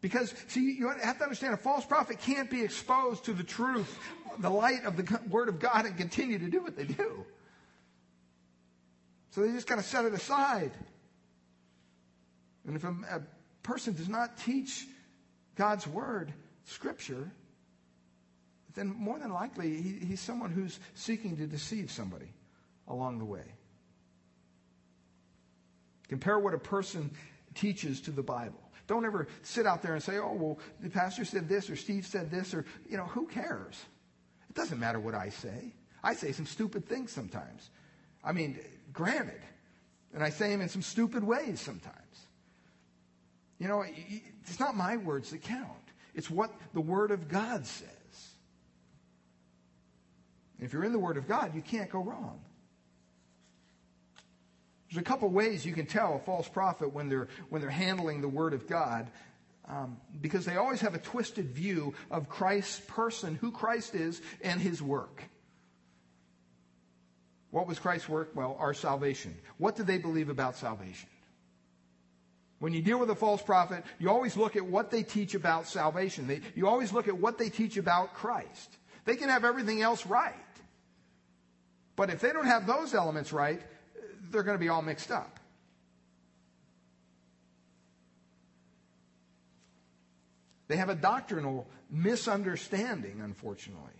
[0.00, 3.98] Because, see, you have to understand a false prophet can't be exposed to the truth,
[4.38, 7.26] the light of the Word of God, and continue to do what they do.
[9.30, 10.70] So they just got to set it aside.
[12.64, 13.22] And if a, a
[13.64, 14.86] person does not teach
[15.56, 16.32] God's word,
[16.64, 17.30] Scripture,
[18.74, 22.32] then more than likely he, he's someone who's seeking to deceive somebody
[22.86, 23.44] along the way.
[26.08, 27.10] Compare what a person
[27.54, 28.60] teaches to the Bible.
[28.86, 32.06] Don't ever sit out there and say, oh, well, the pastor said this or Steve
[32.06, 33.80] said this or, you know, who cares?
[34.50, 35.72] It doesn't matter what I say.
[36.02, 37.70] I say some stupid things sometimes.
[38.22, 38.60] I mean,
[38.92, 39.40] granted.
[40.12, 42.23] And I say them in some stupid ways sometimes.
[43.58, 43.84] You know,
[44.42, 45.68] it's not my words that count.
[46.14, 47.88] It's what the Word of God says.
[50.60, 52.40] If you're in the Word of God, you can't go wrong.
[54.88, 58.20] There's a couple ways you can tell a false prophet when they're, when they're handling
[58.20, 59.10] the Word of God.
[59.66, 64.60] Um, because they always have a twisted view of Christ's person, who Christ is, and
[64.60, 65.22] his work.
[67.50, 68.32] What was Christ's work?
[68.34, 69.34] Well, our salvation.
[69.58, 71.08] What did they believe about salvation?
[72.64, 75.68] When you deal with a false prophet, you always look at what they teach about
[75.68, 76.26] salvation.
[76.26, 78.78] They, you always look at what they teach about Christ.
[79.04, 80.32] They can have everything else right.
[81.94, 83.60] But if they don't have those elements right,
[84.30, 85.40] they're going to be all mixed up.
[90.66, 93.92] They have a doctrinal misunderstanding, unfortunately.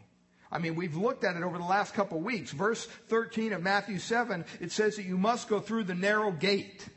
[0.50, 2.50] I mean, we've looked at it over the last couple of weeks.
[2.50, 6.88] Verse 13 of Matthew 7, it says that you must go through the narrow gate.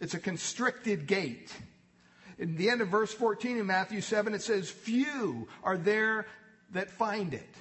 [0.00, 1.52] It's a constricted gate.
[2.38, 6.26] In the end of verse 14 in Matthew 7, it says, Few are there
[6.72, 7.54] that find it.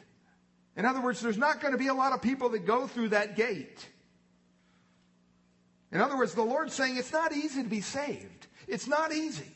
[0.76, 3.10] In other words, there's not going to be a lot of people that go through
[3.10, 3.88] that gate.
[5.91, 8.47] In other words, the Lord's saying it's not easy to be saved.
[8.67, 9.52] It's not easy.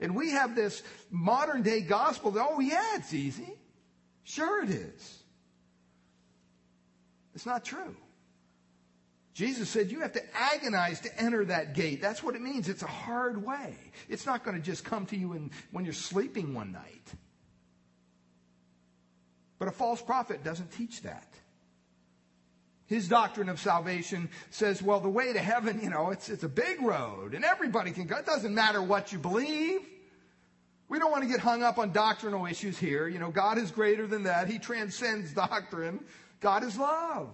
[0.00, 3.52] And we have this modern day gospel that, oh, yeah, it's easy.
[4.24, 5.22] Sure, it is.
[7.34, 7.94] It's not true.
[9.34, 12.02] Jesus said you have to agonize to enter that gate.
[12.02, 12.68] That's what it means.
[12.68, 13.74] It's a hard way.
[14.08, 17.14] It's not going to just come to you in, when you're sleeping one night.
[19.58, 21.32] But a false prophet doesn't teach that.
[22.86, 26.48] His doctrine of salvation says, well, the way to heaven, you know, it's, it's a
[26.48, 28.16] big road and everybody can go.
[28.16, 29.80] It doesn't matter what you believe.
[30.90, 33.08] We don't want to get hung up on doctrinal issues here.
[33.08, 34.46] You know, God is greater than that.
[34.46, 36.04] He transcends doctrine.
[36.40, 37.30] God is love.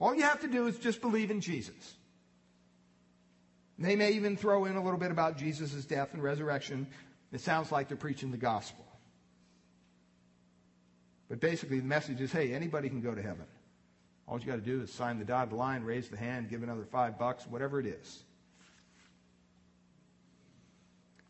[0.00, 1.94] All you have to do is just believe in Jesus.
[3.78, 6.86] They may even throw in a little bit about Jesus' death and resurrection.
[7.32, 8.84] It sounds like they're preaching the gospel.
[11.28, 13.46] But basically, the message is hey, anybody can go to heaven.
[14.26, 16.84] All you got to do is sign the dotted line, raise the hand, give another
[16.84, 18.24] five bucks, whatever it is.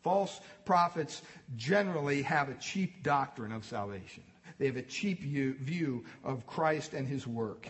[0.01, 1.21] False prophets
[1.55, 4.23] generally have a cheap doctrine of salvation.
[4.57, 7.67] They have a cheap view of Christ and his work.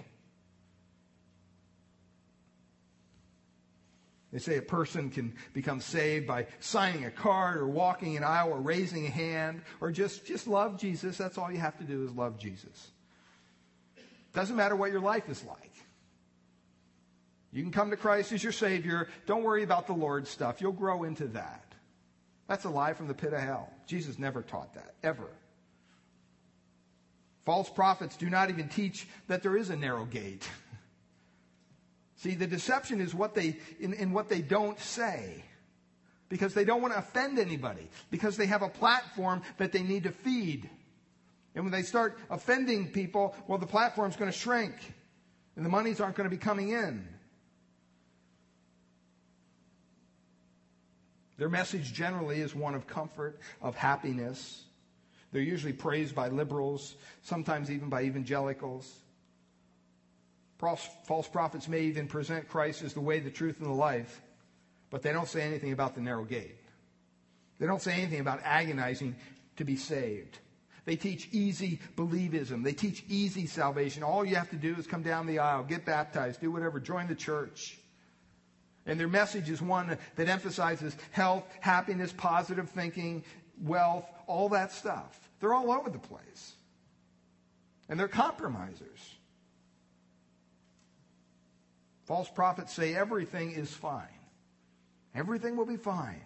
[4.31, 8.49] They say a person can become saved by signing a card or walking an aisle
[8.49, 11.17] or raising a hand or just, just love Jesus.
[11.17, 12.91] That's all you have to do is love Jesus.
[14.33, 15.71] Doesn't matter what your life is like.
[17.51, 19.09] You can come to Christ as your Savior.
[19.25, 20.61] Don't worry about the Lord stuff.
[20.61, 21.65] You'll grow into that.
[22.47, 23.69] That's a lie from the pit of hell.
[23.85, 25.27] Jesus never taught that, ever.
[27.43, 30.47] False prophets do not even teach that there is a narrow gate.
[32.21, 35.43] See, the deception is what they, in, in what they don't say.
[36.29, 37.89] Because they don't want to offend anybody.
[38.11, 40.69] Because they have a platform that they need to feed.
[41.55, 44.75] And when they start offending people, well, the platform's going to shrink
[45.55, 47.07] and the monies aren't going to be coming in.
[51.39, 54.63] Their message generally is one of comfort, of happiness.
[55.31, 56.93] They're usually praised by liberals,
[57.23, 59.00] sometimes even by evangelicals.
[60.61, 64.21] False prophets may even present Christ as the way, the truth, and the life,
[64.91, 66.55] but they don't say anything about the narrow gate.
[67.59, 69.15] They don't say anything about agonizing
[69.57, 70.37] to be saved.
[70.85, 72.63] They teach easy believism.
[72.63, 74.03] They teach easy salvation.
[74.03, 77.07] All you have to do is come down the aisle, get baptized, do whatever, join
[77.07, 77.77] the church.
[78.85, 83.23] And their message is one that emphasizes health, happiness, positive thinking,
[83.61, 85.29] wealth, all that stuff.
[85.39, 86.53] They're all over the place.
[87.89, 89.15] And they're compromisers.
[92.11, 94.03] False prophets say everything is fine.
[95.15, 96.19] Everything will be fine.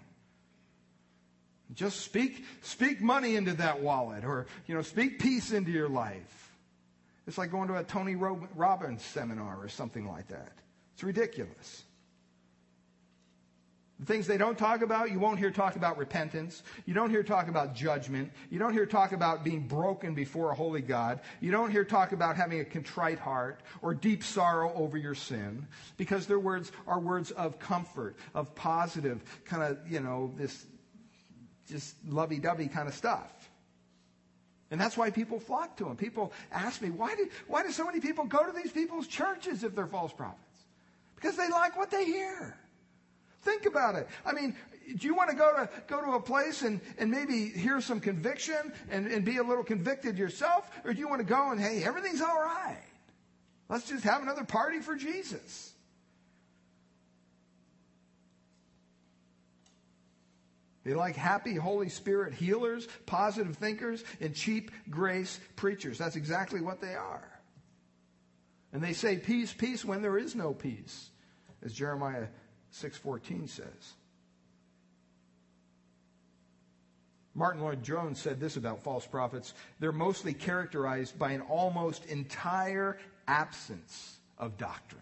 [1.75, 6.51] Just speak, speak money into that wallet or, you know, speak peace into your life.
[7.27, 10.53] It's like going to a Tony Robbins seminar or something like that.
[10.95, 11.83] It's ridiculous.
[14.00, 16.64] The things they don't talk about, you won't hear talk about repentance.
[16.86, 18.32] You don't hear talk about judgment.
[18.50, 21.22] You don't hear talk about being broken before a holy God.
[21.39, 25.66] You don't hear talk about having a contrite heart or deep sorrow over your sin
[25.96, 30.66] because their words are words of comfort, of positive, kind of, you know, this
[31.70, 33.32] just lovey dovey kind of stuff.
[34.72, 35.96] And that's why people flock to them.
[35.96, 39.64] People ask me, why do, why do so many people go to these people's churches
[39.64, 40.41] if they're false prophets?
[41.16, 42.58] Because they like what they hear.
[43.46, 44.08] Think about it.
[44.26, 44.56] I mean,
[44.98, 48.00] do you want to go to go to a place and, and maybe hear some
[48.00, 50.70] conviction and, and be a little convicted yourself?
[50.84, 52.84] Or do you want to go and hey, everything's all right?
[53.70, 55.72] Let's just have another party for Jesus.
[60.84, 66.00] They like happy Holy Spirit healers, positive thinkers, and cheap grace preachers.
[66.00, 67.28] That's exactly what they are.
[68.74, 71.10] And they say peace, peace when there is no peace,
[71.64, 72.28] as Jeremiah
[72.76, 73.93] 6:14 says.
[77.34, 79.53] Martyn Lloyd-Jones said this about false prophets.
[79.80, 82.97] They're mostly characterized by an almost entire
[83.28, 85.01] absence of doctrine.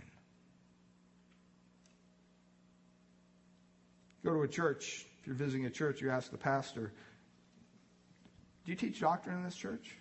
[4.23, 6.91] Go to a church, if you're visiting a church, you ask the pastor,
[8.65, 9.95] Do you teach doctrine in this church?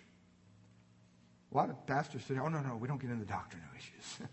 [1.51, 4.27] A lot of pastors say, Oh, no, no, we don't get into doctrinal issues.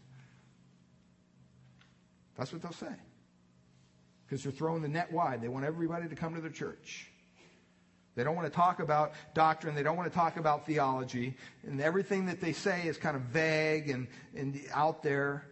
[2.36, 2.96] That's what they'll say
[4.30, 5.42] because they're throwing the net wide.
[5.42, 7.08] They want everybody to come to their church.
[8.14, 9.74] They don't want to talk about doctrine.
[9.74, 11.36] They don't want to talk about theology.
[11.64, 14.06] And everything that they say is kind of vague and,
[14.36, 15.46] and out there.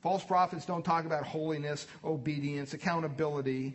[0.00, 3.74] False prophets don't talk about holiness, obedience, accountability,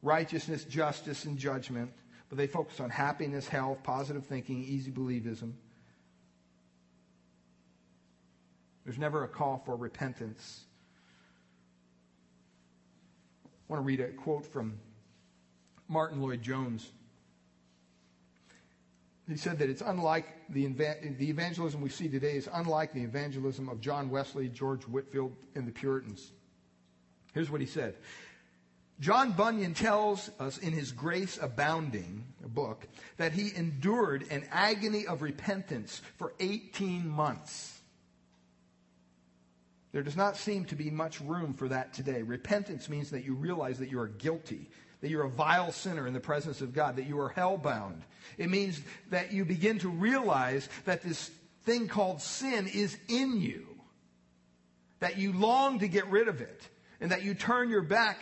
[0.00, 1.92] righteousness, justice, and judgment.
[2.30, 5.52] But they focus on happiness, health, positive thinking, easy believism.
[8.86, 10.64] There's never a call for repentance.
[13.70, 14.80] I want to read a quote from
[15.86, 16.90] Martyn Lloyd-Jones.
[19.28, 23.68] He said that it's unlike the, the evangelism we see today is unlike the evangelism
[23.68, 26.32] of John Wesley, George Whitefield, and the Puritans.
[27.32, 27.94] Here's what he said.
[28.98, 35.22] John Bunyan tells us in his Grace Abounding book that he endured an agony of
[35.22, 37.79] repentance for 18 months.
[39.92, 42.22] There does not seem to be much room for that today.
[42.22, 44.70] Repentance means that you realize that you are guilty,
[45.00, 48.02] that you're a vile sinner in the presence of God, that you are hellbound.
[48.38, 48.80] It means
[49.10, 51.30] that you begin to realize that this
[51.64, 53.66] thing called sin is in you,
[55.00, 56.68] that you long to get rid of it,
[57.00, 58.18] and that you turn your back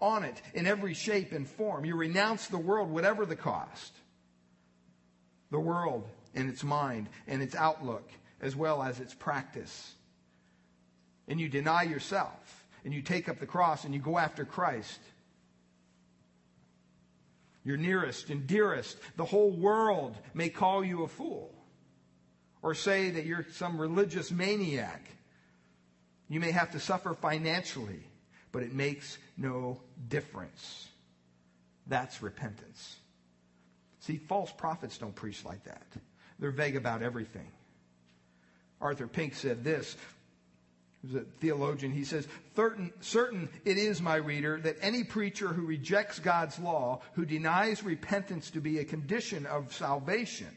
[0.00, 1.84] on it in every shape and form.
[1.84, 3.92] You renounce the world, whatever the cost.
[5.52, 8.10] The world and its mind and its outlook,
[8.40, 9.94] as well as its practice
[11.32, 15.00] and you deny yourself and you take up the cross and you go after Christ,
[17.64, 21.54] your nearest and dearest, the whole world may call you a fool
[22.60, 25.08] or say that you're some religious maniac.
[26.28, 28.02] You may have to suffer financially,
[28.52, 29.80] but it makes no
[30.10, 30.86] difference.
[31.86, 32.96] That's repentance.
[34.00, 35.86] See, false prophets don't preach like that.
[36.38, 37.50] They're vague about everything.
[38.82, 39.96] Arthur Pink said this
[41.02, 45.66] who's a theologian, he says, certain, certain it is, my reader, that any preacher who
[45.66, 50.56] rejects God's law, who denies repentance to be a condition of salvation,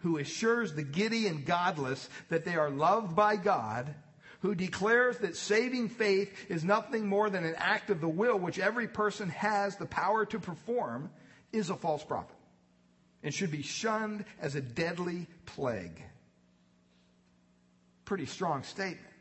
[0.00, 3.94] who assures the giddy and godless that they are loved by God,
[4.40, 8.58] who declares that saving faith is nothing more than an act of the will which
[8.58, 11.10] every person has the power to perform,
[11.52, 12.36] is a false prophet
[13.22, 16.02] and should be shunned as a deadly plague.
[18.04, 19.13] Pretty strong statement.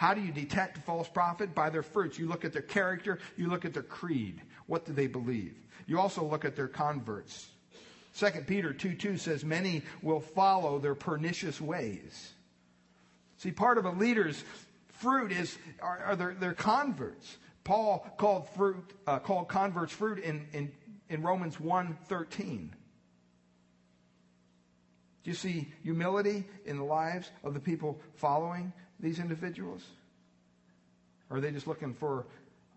[0.00, 1.54] How do you detect a false prophet?
[1.54, 2.18] By their fruits.
[2.18, 4.40] You look at their character, you look at their creed.
[4.64, 5.54] What do they believe?
[5.86, 7.50] You also look at their converts.
[8.16, 12.32] 2 Peter 2 2 says, Many will follow their pernicious ways.
[13.36, 14.42] See, part of a leader's
[14.88, 17.36] fruit is are, are their, their converts.
[17.62, 20.72] Paul called fruit uh, called converts fruit in, in,
[21.10, 22.74] in Romans 1 13.
[25.24, 29.84] Do you see humility in the lives of the people following these individuals?
[31.28, 32.26] Or are they just looking for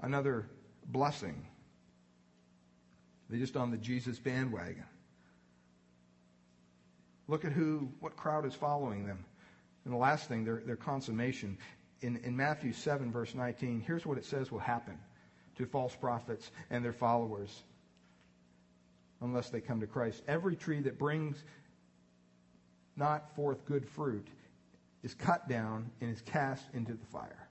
[0.01, 0.47] another
[0.85, 1.45] blessing?
[3.29, 4.85] They just on the Jesus bandwagon?
[7.27, 9.25] Look at who, what crowd is following them.
[9.85, 11.57] And the last thing, their, their consummation.
[12.01, 14.97] in, in Matthew 7, verse 19, here's what it says will happen
[15.57, 17.63] to false prophets and their followers
[19.21, 20.21] unless they come to Christ.
[20.27, 21.41] Every tree that brings
[22.95, 24.27] not forth good fruit
[25.03, 27.47] is cut down and is cast into the fire.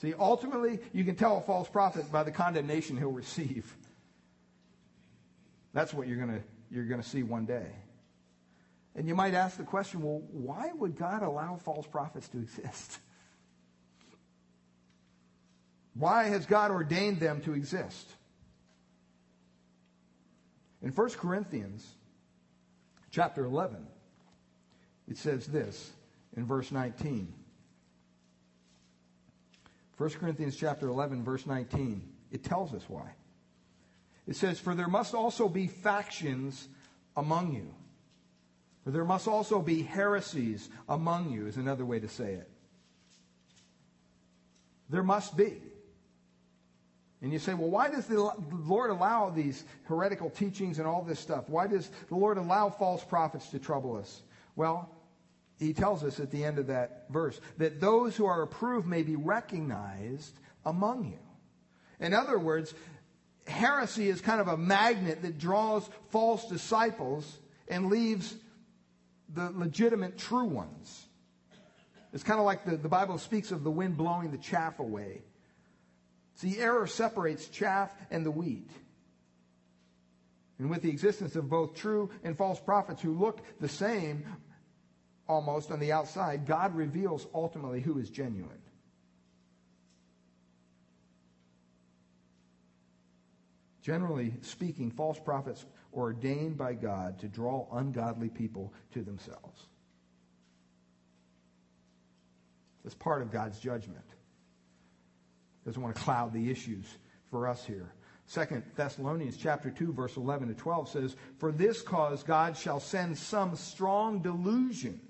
[0.00, 3.72] See, ultimately, you can tell a false prophet by the condemnation he'll receive.
[5.72, 7.66] That's what you're going to you're going to see one day.
[8.96, 12.98] And you might ask the question, well, why would God allow false prophets to exist?
[15.94, 18.08] Why has God ordained them to exist?
[20.82, 21.86] In 1 Corinthians
[23.10, 23.86] chapter 11,
[25.08, 25.92] it says this
[26.36, 27.32] in verse 19.
[29.96, 32.08] 1 Corinthians chapter 11 verse 19.
[32.32, 33.12] It tells us why.
[34.26, 36.68] It says, For there must also be factions
[37.16, 37.72] among you.
[38.84, 42.50] For there must also be heresies among you, is another way to say it.
[44.90, 45.62] There must be.
[47.22, 51.18] And you say, well, why does the Lord allow these heretical teachings and all this
[51.18, 51.48] stuff?
[51.48, 54.22] Why does the Lord allow false prophets to trouble us?
[54.56, 54.90] Well,
[55.58, 59.02] he tells us at the end of that verse that those who are approved may
[59.02, 60.34] be recognized
[60.64, 61.18] among you.
[62.00, 62.74] In other words,
[63.46, 67.38] heresy is kind of a magnet that draws false disciples
[67.68, 68.34] and leaves
[69.32, 71.06] the legitimate true ones.
[72.12, 75.22] It's kind of like the, the Bible speaks of the wind blowing the chaff away.
[76.36, 78.70] See, error separates chaff and the wheat.
[80.58, 84.24] And with the existence of both true and false prophets who look the same
[85.28, 88.58] almost on the outside, God reveals ultimately who is genuine.
[93.82, 99.66] Generally speaking, false prophets are ordained by God to draw ungodly people to themselves.
[102.82, 104.04] That's part of God's judgment.
[105.64, 106.86] Doesn't want to cloud the issues
[107.30, 107.92] for us here.
[108.26, 113.18] Second Thessalonians chapter 2 verse 11 to 12 says, For this cause God shall send
[113.18, 115.00] some strong delusion.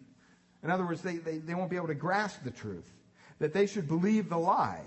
[0.64, 2.90] In other words, they, they, they won't be able to grasp the truth.
[3.38, 4.84] That they should believe the lie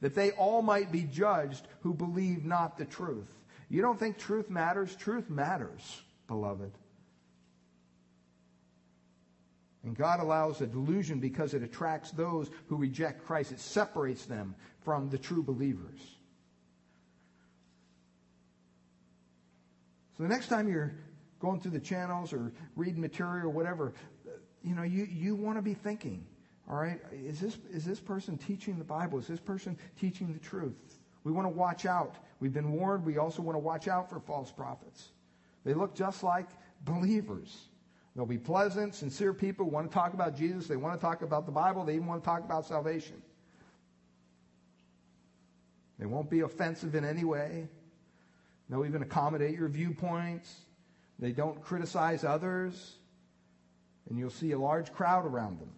[0.00, 3.30] that they all might be judged who believe not the truth.
[3.68, 4.94] You don't think truth matters?
[4.94, 6.72] Truth matters, beloved.
[9.84, 13.52] And God allows a delusion because it attracts those who reject Christ.
[13.52, 16.00] It separates them from the true believers.
[20.16, 20.94] So the next time you're
[21.40, 23.92] going through the channels or reading material whatever,
[24.62, 26.24] you know, you, you want to be thinking,
[26.68, 29.18] all right, is this, is this person teaching the Bible?
[29.18, 30.98] Is this person teaching the truth?
[31.24, 32.16] We want to watch out.
[32.40, 33.04] We've been warned.
[33.04, 35.08] We also want to watch out for false prophets.
[35.64, 36.48] They look just like
[36.84, 37.56] believers.
[38.14, 40.66] They'll be pleasant, sincere people want to talk about Jesus.
[40.66, 41.84] They want to talk about the Bible.
[41.84, 43.22] They even want to talk about salvation.
[45.98, 47.68] They won't be offensive in any way.
[48.68, 50.52] They'll even accommodate your viewpoints.
[51.18, 52.96] They don't criticize others.
[54.08, 55.70] And you'll see a large crowd around them.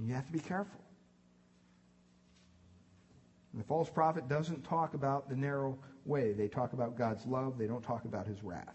[0.00, 0.80] You have to be careful.
[3.52, 6.32] And the false prophet doesn't talk about the narrow way.
[6.32, 7.58] They talk about God's love.
[7.58, 8.74] They don't talk about his wrath.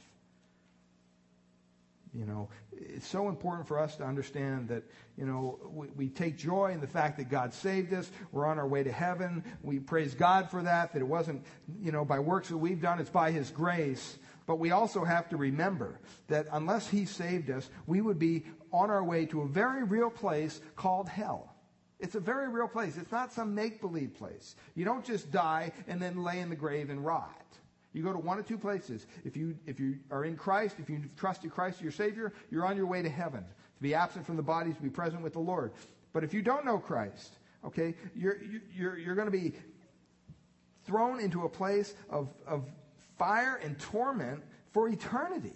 [2.14, 4.84] You know, it's so important for us to understand that,
[5.16, 8.10] you know, we, we, take joy in the fact that God saved us.
[8.32, 9.44] We're on our way to heaven.
[9.62, 11.46] We praise God for that, that it wasn't,
[11.80, 14.18] you know, by works that we've done, it's by His grace.
[14.48, 16.00] But we also have to remember
[16.30, 20.10] that unless He saved us, we would be on our way to a very real
[20.10, 21.54] place called hell.
[22.00, 22.98] It's a very real place.
[22.98, 24.56] It's not some make believe place.
[24.74, 27.36] You don't just die and then lay in the grave and rot.
[27.94, 29.08] You go to one of two places.
[29.26, 32.78] If you, if you are in Christ, if you trusted Christ your Savior, you're on
[32.78, 33.42] your way to heaven.
[33.42, 35.72] To be absent from the body, to be present with the Lord.
[36.14, 37.34] But if you don't know Christ,
[37.66, 38.38] okay, you're,
[38.76, 39.54] you're, you're going to be
[40.86, 42.64] thrown into a place of, of
[43.18, 45.54] fire and torment for eternity.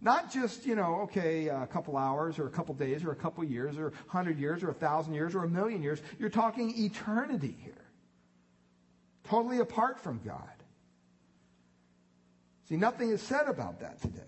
[0.00, 3.42] Not just, you know, okay, a couple hours or a couple days or a couple
[3.42, 6.00] years or a hundred years or a thousand years or a million years.
[6.20, 7.84] You're talking eternity here.
[9.24, 10.57] Totally apart from God.
[12.68, 14.20] See, nothing is said about that today.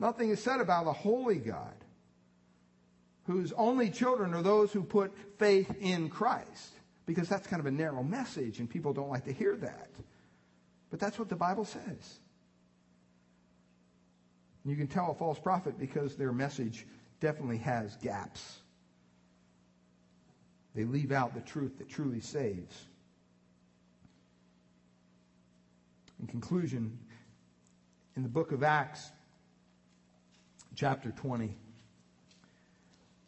[0.00, 1.74] Nothing is said about a holy God
[3.26, 6.72] whose only children are those who put faith in Christ.
[7.06, 9.90] Because that's kind of a narrow message and people don't like to hear that.
[10.90, 12.18] But that's what the Bible says.
[14.64, 16.86] You can tell a false prophet because their message
[17.20, 18.60] definitely has gaps.
[20.74, 22.86] They leave out the truth that truly saves.
[26.20, 26.98] In conclusion,
[28.16, 29.10] in the book of Acts,
[30.74, 31.54] chapter 20,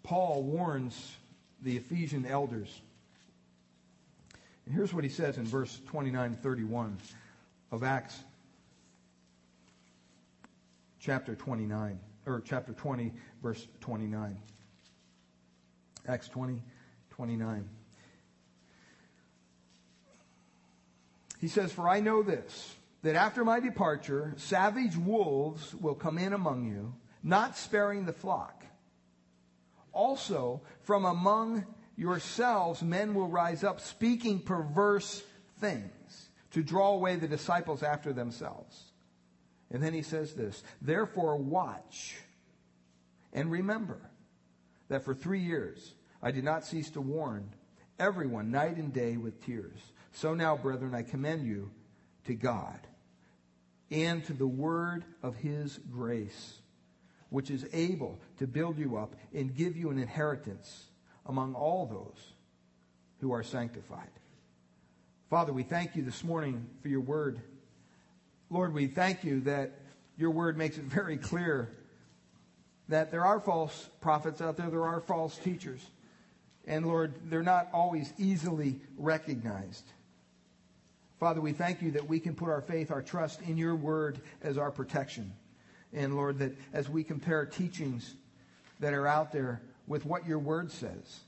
[0.02, 1.16] Paul warns
[1.62, 2.80] the Ephesian elders.
[4.64, 6.98] And here's what he says in verse 29 31
[7.72, 8.18] of Acts
[11.00, 13.12] chapter 29, or chapter 20,
[13.42, 14.36] verse 29.
[16.08, 16.60] Acts 20,
[17.10, 17.68] 29.
[21.40, 22.74] He says, For I know this,
[23.06, 26.92] that after my departure, savage wolves will come in among you,
[27.22, 28.64] not sparing the flock.
[29.92, 31.64] Also, from among
[31.96, 35.22] yourselves, men will rise up speaking perverse
[35.60, 38.90] things to draw away the disciples after themselves.
[39.70, 42.16] And then he says this Therefore, watch
[43.32, 44.00] and remember
[44.88, 47.50] that for three years I did not cease to warn
[48.00, 49.78] everyone night and day with tears.
[50.10, 51.70] So now, brethren, I commend you
[52.24, 52.80] to God
[53.90, 56.58] and to the word of his grace,
[57.30, 60.86] which is able to build you up and give you an inheritance
[61.26, 62.32] among all those
[63.20, 64.10] who are sanctified.
[65.30, 67.40] Father, we thank you this morning for your word.
[68.50, 69.72] Lord, we thank you that
[70.16, 71.70] your word makes it very clear
[72.88, 75.84] that there are false prophets out there, there are false teachers.
[76.66, 79.84] And Lord, they're not always easily recognized.
[81.18, 84.20] Father, we thank you that we can put our faith, our trust in your word
[84.42, 85.32] as our protection.
[85.92, 88.14] And Lord, that as we compare teachings
[88.80, 91.20] that are out there with what your word says,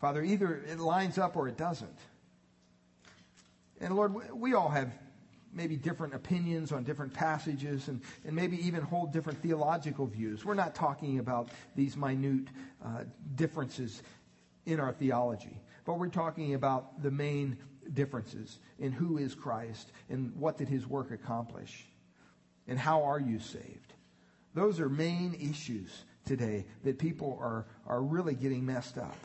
[0.00, 1.98] Father, either it lines up or it doesn't.
[3.80, 4.92] And Lord, we all have
[5.52, 10.44] maybe different opinions on different passages and, and maybe even hold different theological views.
[10.44, 12.48] We're not talking about these minute
[12.84, 13.04] uh,
[13.36, 14.02] differences
[14.66, 17.56] in our theology, but we're talking about the main
[17.92, 21.86] differences in who is Christ and what did his work accomplish
[22.66, 23.92] and how are you saved.
[24.54, 29.16] Those are main issues today that people are, are really getting messed up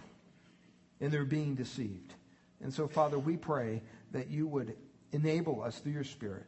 [0.99, 2.13] and they're being deceived.
[2.61, 3.81] And so, Father, we pray
[4.11, 4.75] that you would
[5.11, 6.45] enable us through your Spirit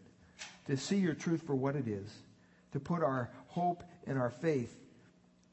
[0.68, 2.12] to see your truth for what it is,
[2.74, 4.76] to put our hope and our faith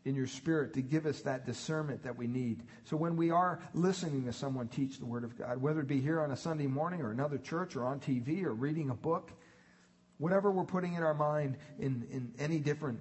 [0.09, 2.63] in your Spirit to give us that discernment that we need.
[2.85, 6.01] So when we are listening to someone teach the Word of God, whether it be
[6.01, 9.31] here on a Sunday morning or another church or on TV or reading a book,
[10.17, 13.01] whatever we're putting in our mind in, in any different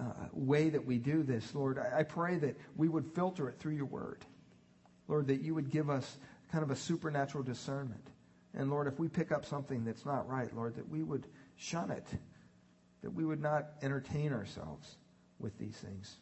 [0.00, 3.58] uh, way that we do this, Lord, I, I pray that we would filter it
[3.60, 4.24] through your Word.
[5.08, 6.16] Lord, that you would give us
[6.50, 8.04] kind of a supernatural discernment.
[8.54, 11.26] And Lord, if we pick up something that's not right, Lord, that we would
[11.56, 12.06] shun it,
[13.02, 14.96] that we would not entertain ourselves
[15.38, 16.16] with these things,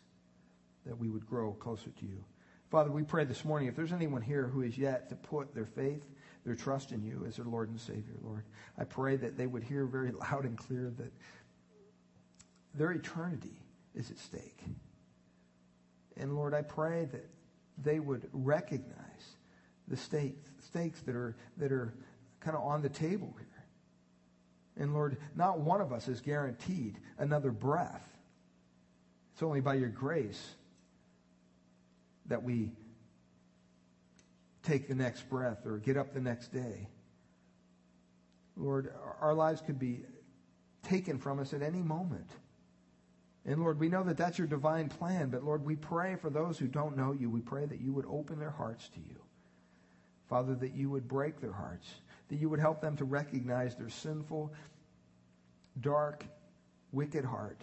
[0.86, 2.24] that we would grow closer to you.
[2.70, 5.66] Father, we pray this morning if there's anyone here who is yet to put their
[5.66, 6.04] faith,
[6.44, 8.44] their trust in you as their Lord and Savior, Lord,
[8.76, 11.12] I pray that they would hear very loud and clear that
[12.74, 13.62] their eternity
[13.94, 14.60] is at stake.
[16.16, 17.28] And Lord, I pray that
[17.82, 19.36] they would recognize
[19.88, 21.94] the stakes, stakes that are, that are
[22.40, 23.46] kind of on the table here.
[24.76, 28.08] And Lord, not one of us is guaranteed another breath.
[29.32, 30.54] It's only by your grace
[32.26, 32.72] that we
[34.62, 36.88] take the next breath or get up the next day.
[38.56, 40.04] Lord, our lives could be
[40.82, 42.30] taken from us at any moment.
[43.46, 46.58] And Lord, we know that that's your divine plan, but Lord, we pray for those
[46.58, 47.28] who don't know you.
[47.28, 49.16] We pray that you would open their hearts to you.
[50.28, 51.86] Father, that you would break their hearts,
[52.28, 54.52] that you would help them to recognize their sinful,
[55.80, 56.24] dark,
[56.92, 57.60] wicked heart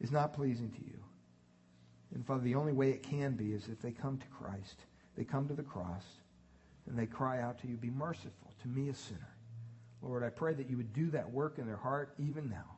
[0.00, 1.03] is not pleasing to you.
[2.14, 4.76] And Father, the only way it can be is if they come to Christ.
[5.16, 6.04] They come to the cross
[6.86, 9.34] and they cry out to you, Be merciful to me, a sinner.
[10.02, 12.76] Lord, I pray that you would do that work in their heart even now,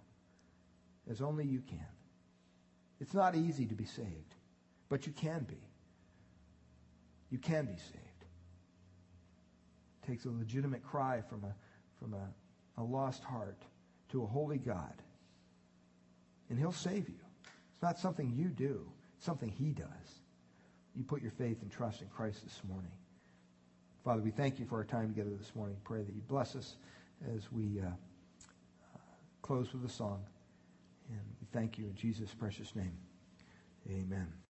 [1.10, 1.86] as only you can.
[3.00, 4.34] It's not easy to be saved,
[4.88, 5.58] but you can be.
[7.30, 8.24] You can be saved.
[10.02, 11.54] It takes a legitimate cry from a,
[11.98, 13.60] from a, a lost heart
[14.12, 15.02] to a holy God,
[16.48, 17.18] and he'll save you.
[17.72, 18.86] It's not something you do,
[19.26, 20.20] something he does.
[20.94, 22.92] You put your faith and trust in Christ this morning.
[24.04, 25.76] Father, we thank you for our time together this morning.
[25.84, 26.76] Pray that you bless us
[27.34, 28.98] as we uh, uh,
[29.42, 30.24] close with a song.
[31.10, 32.96] And we thank you in Jesus' precious name.
[33.90, 34.45] Amen.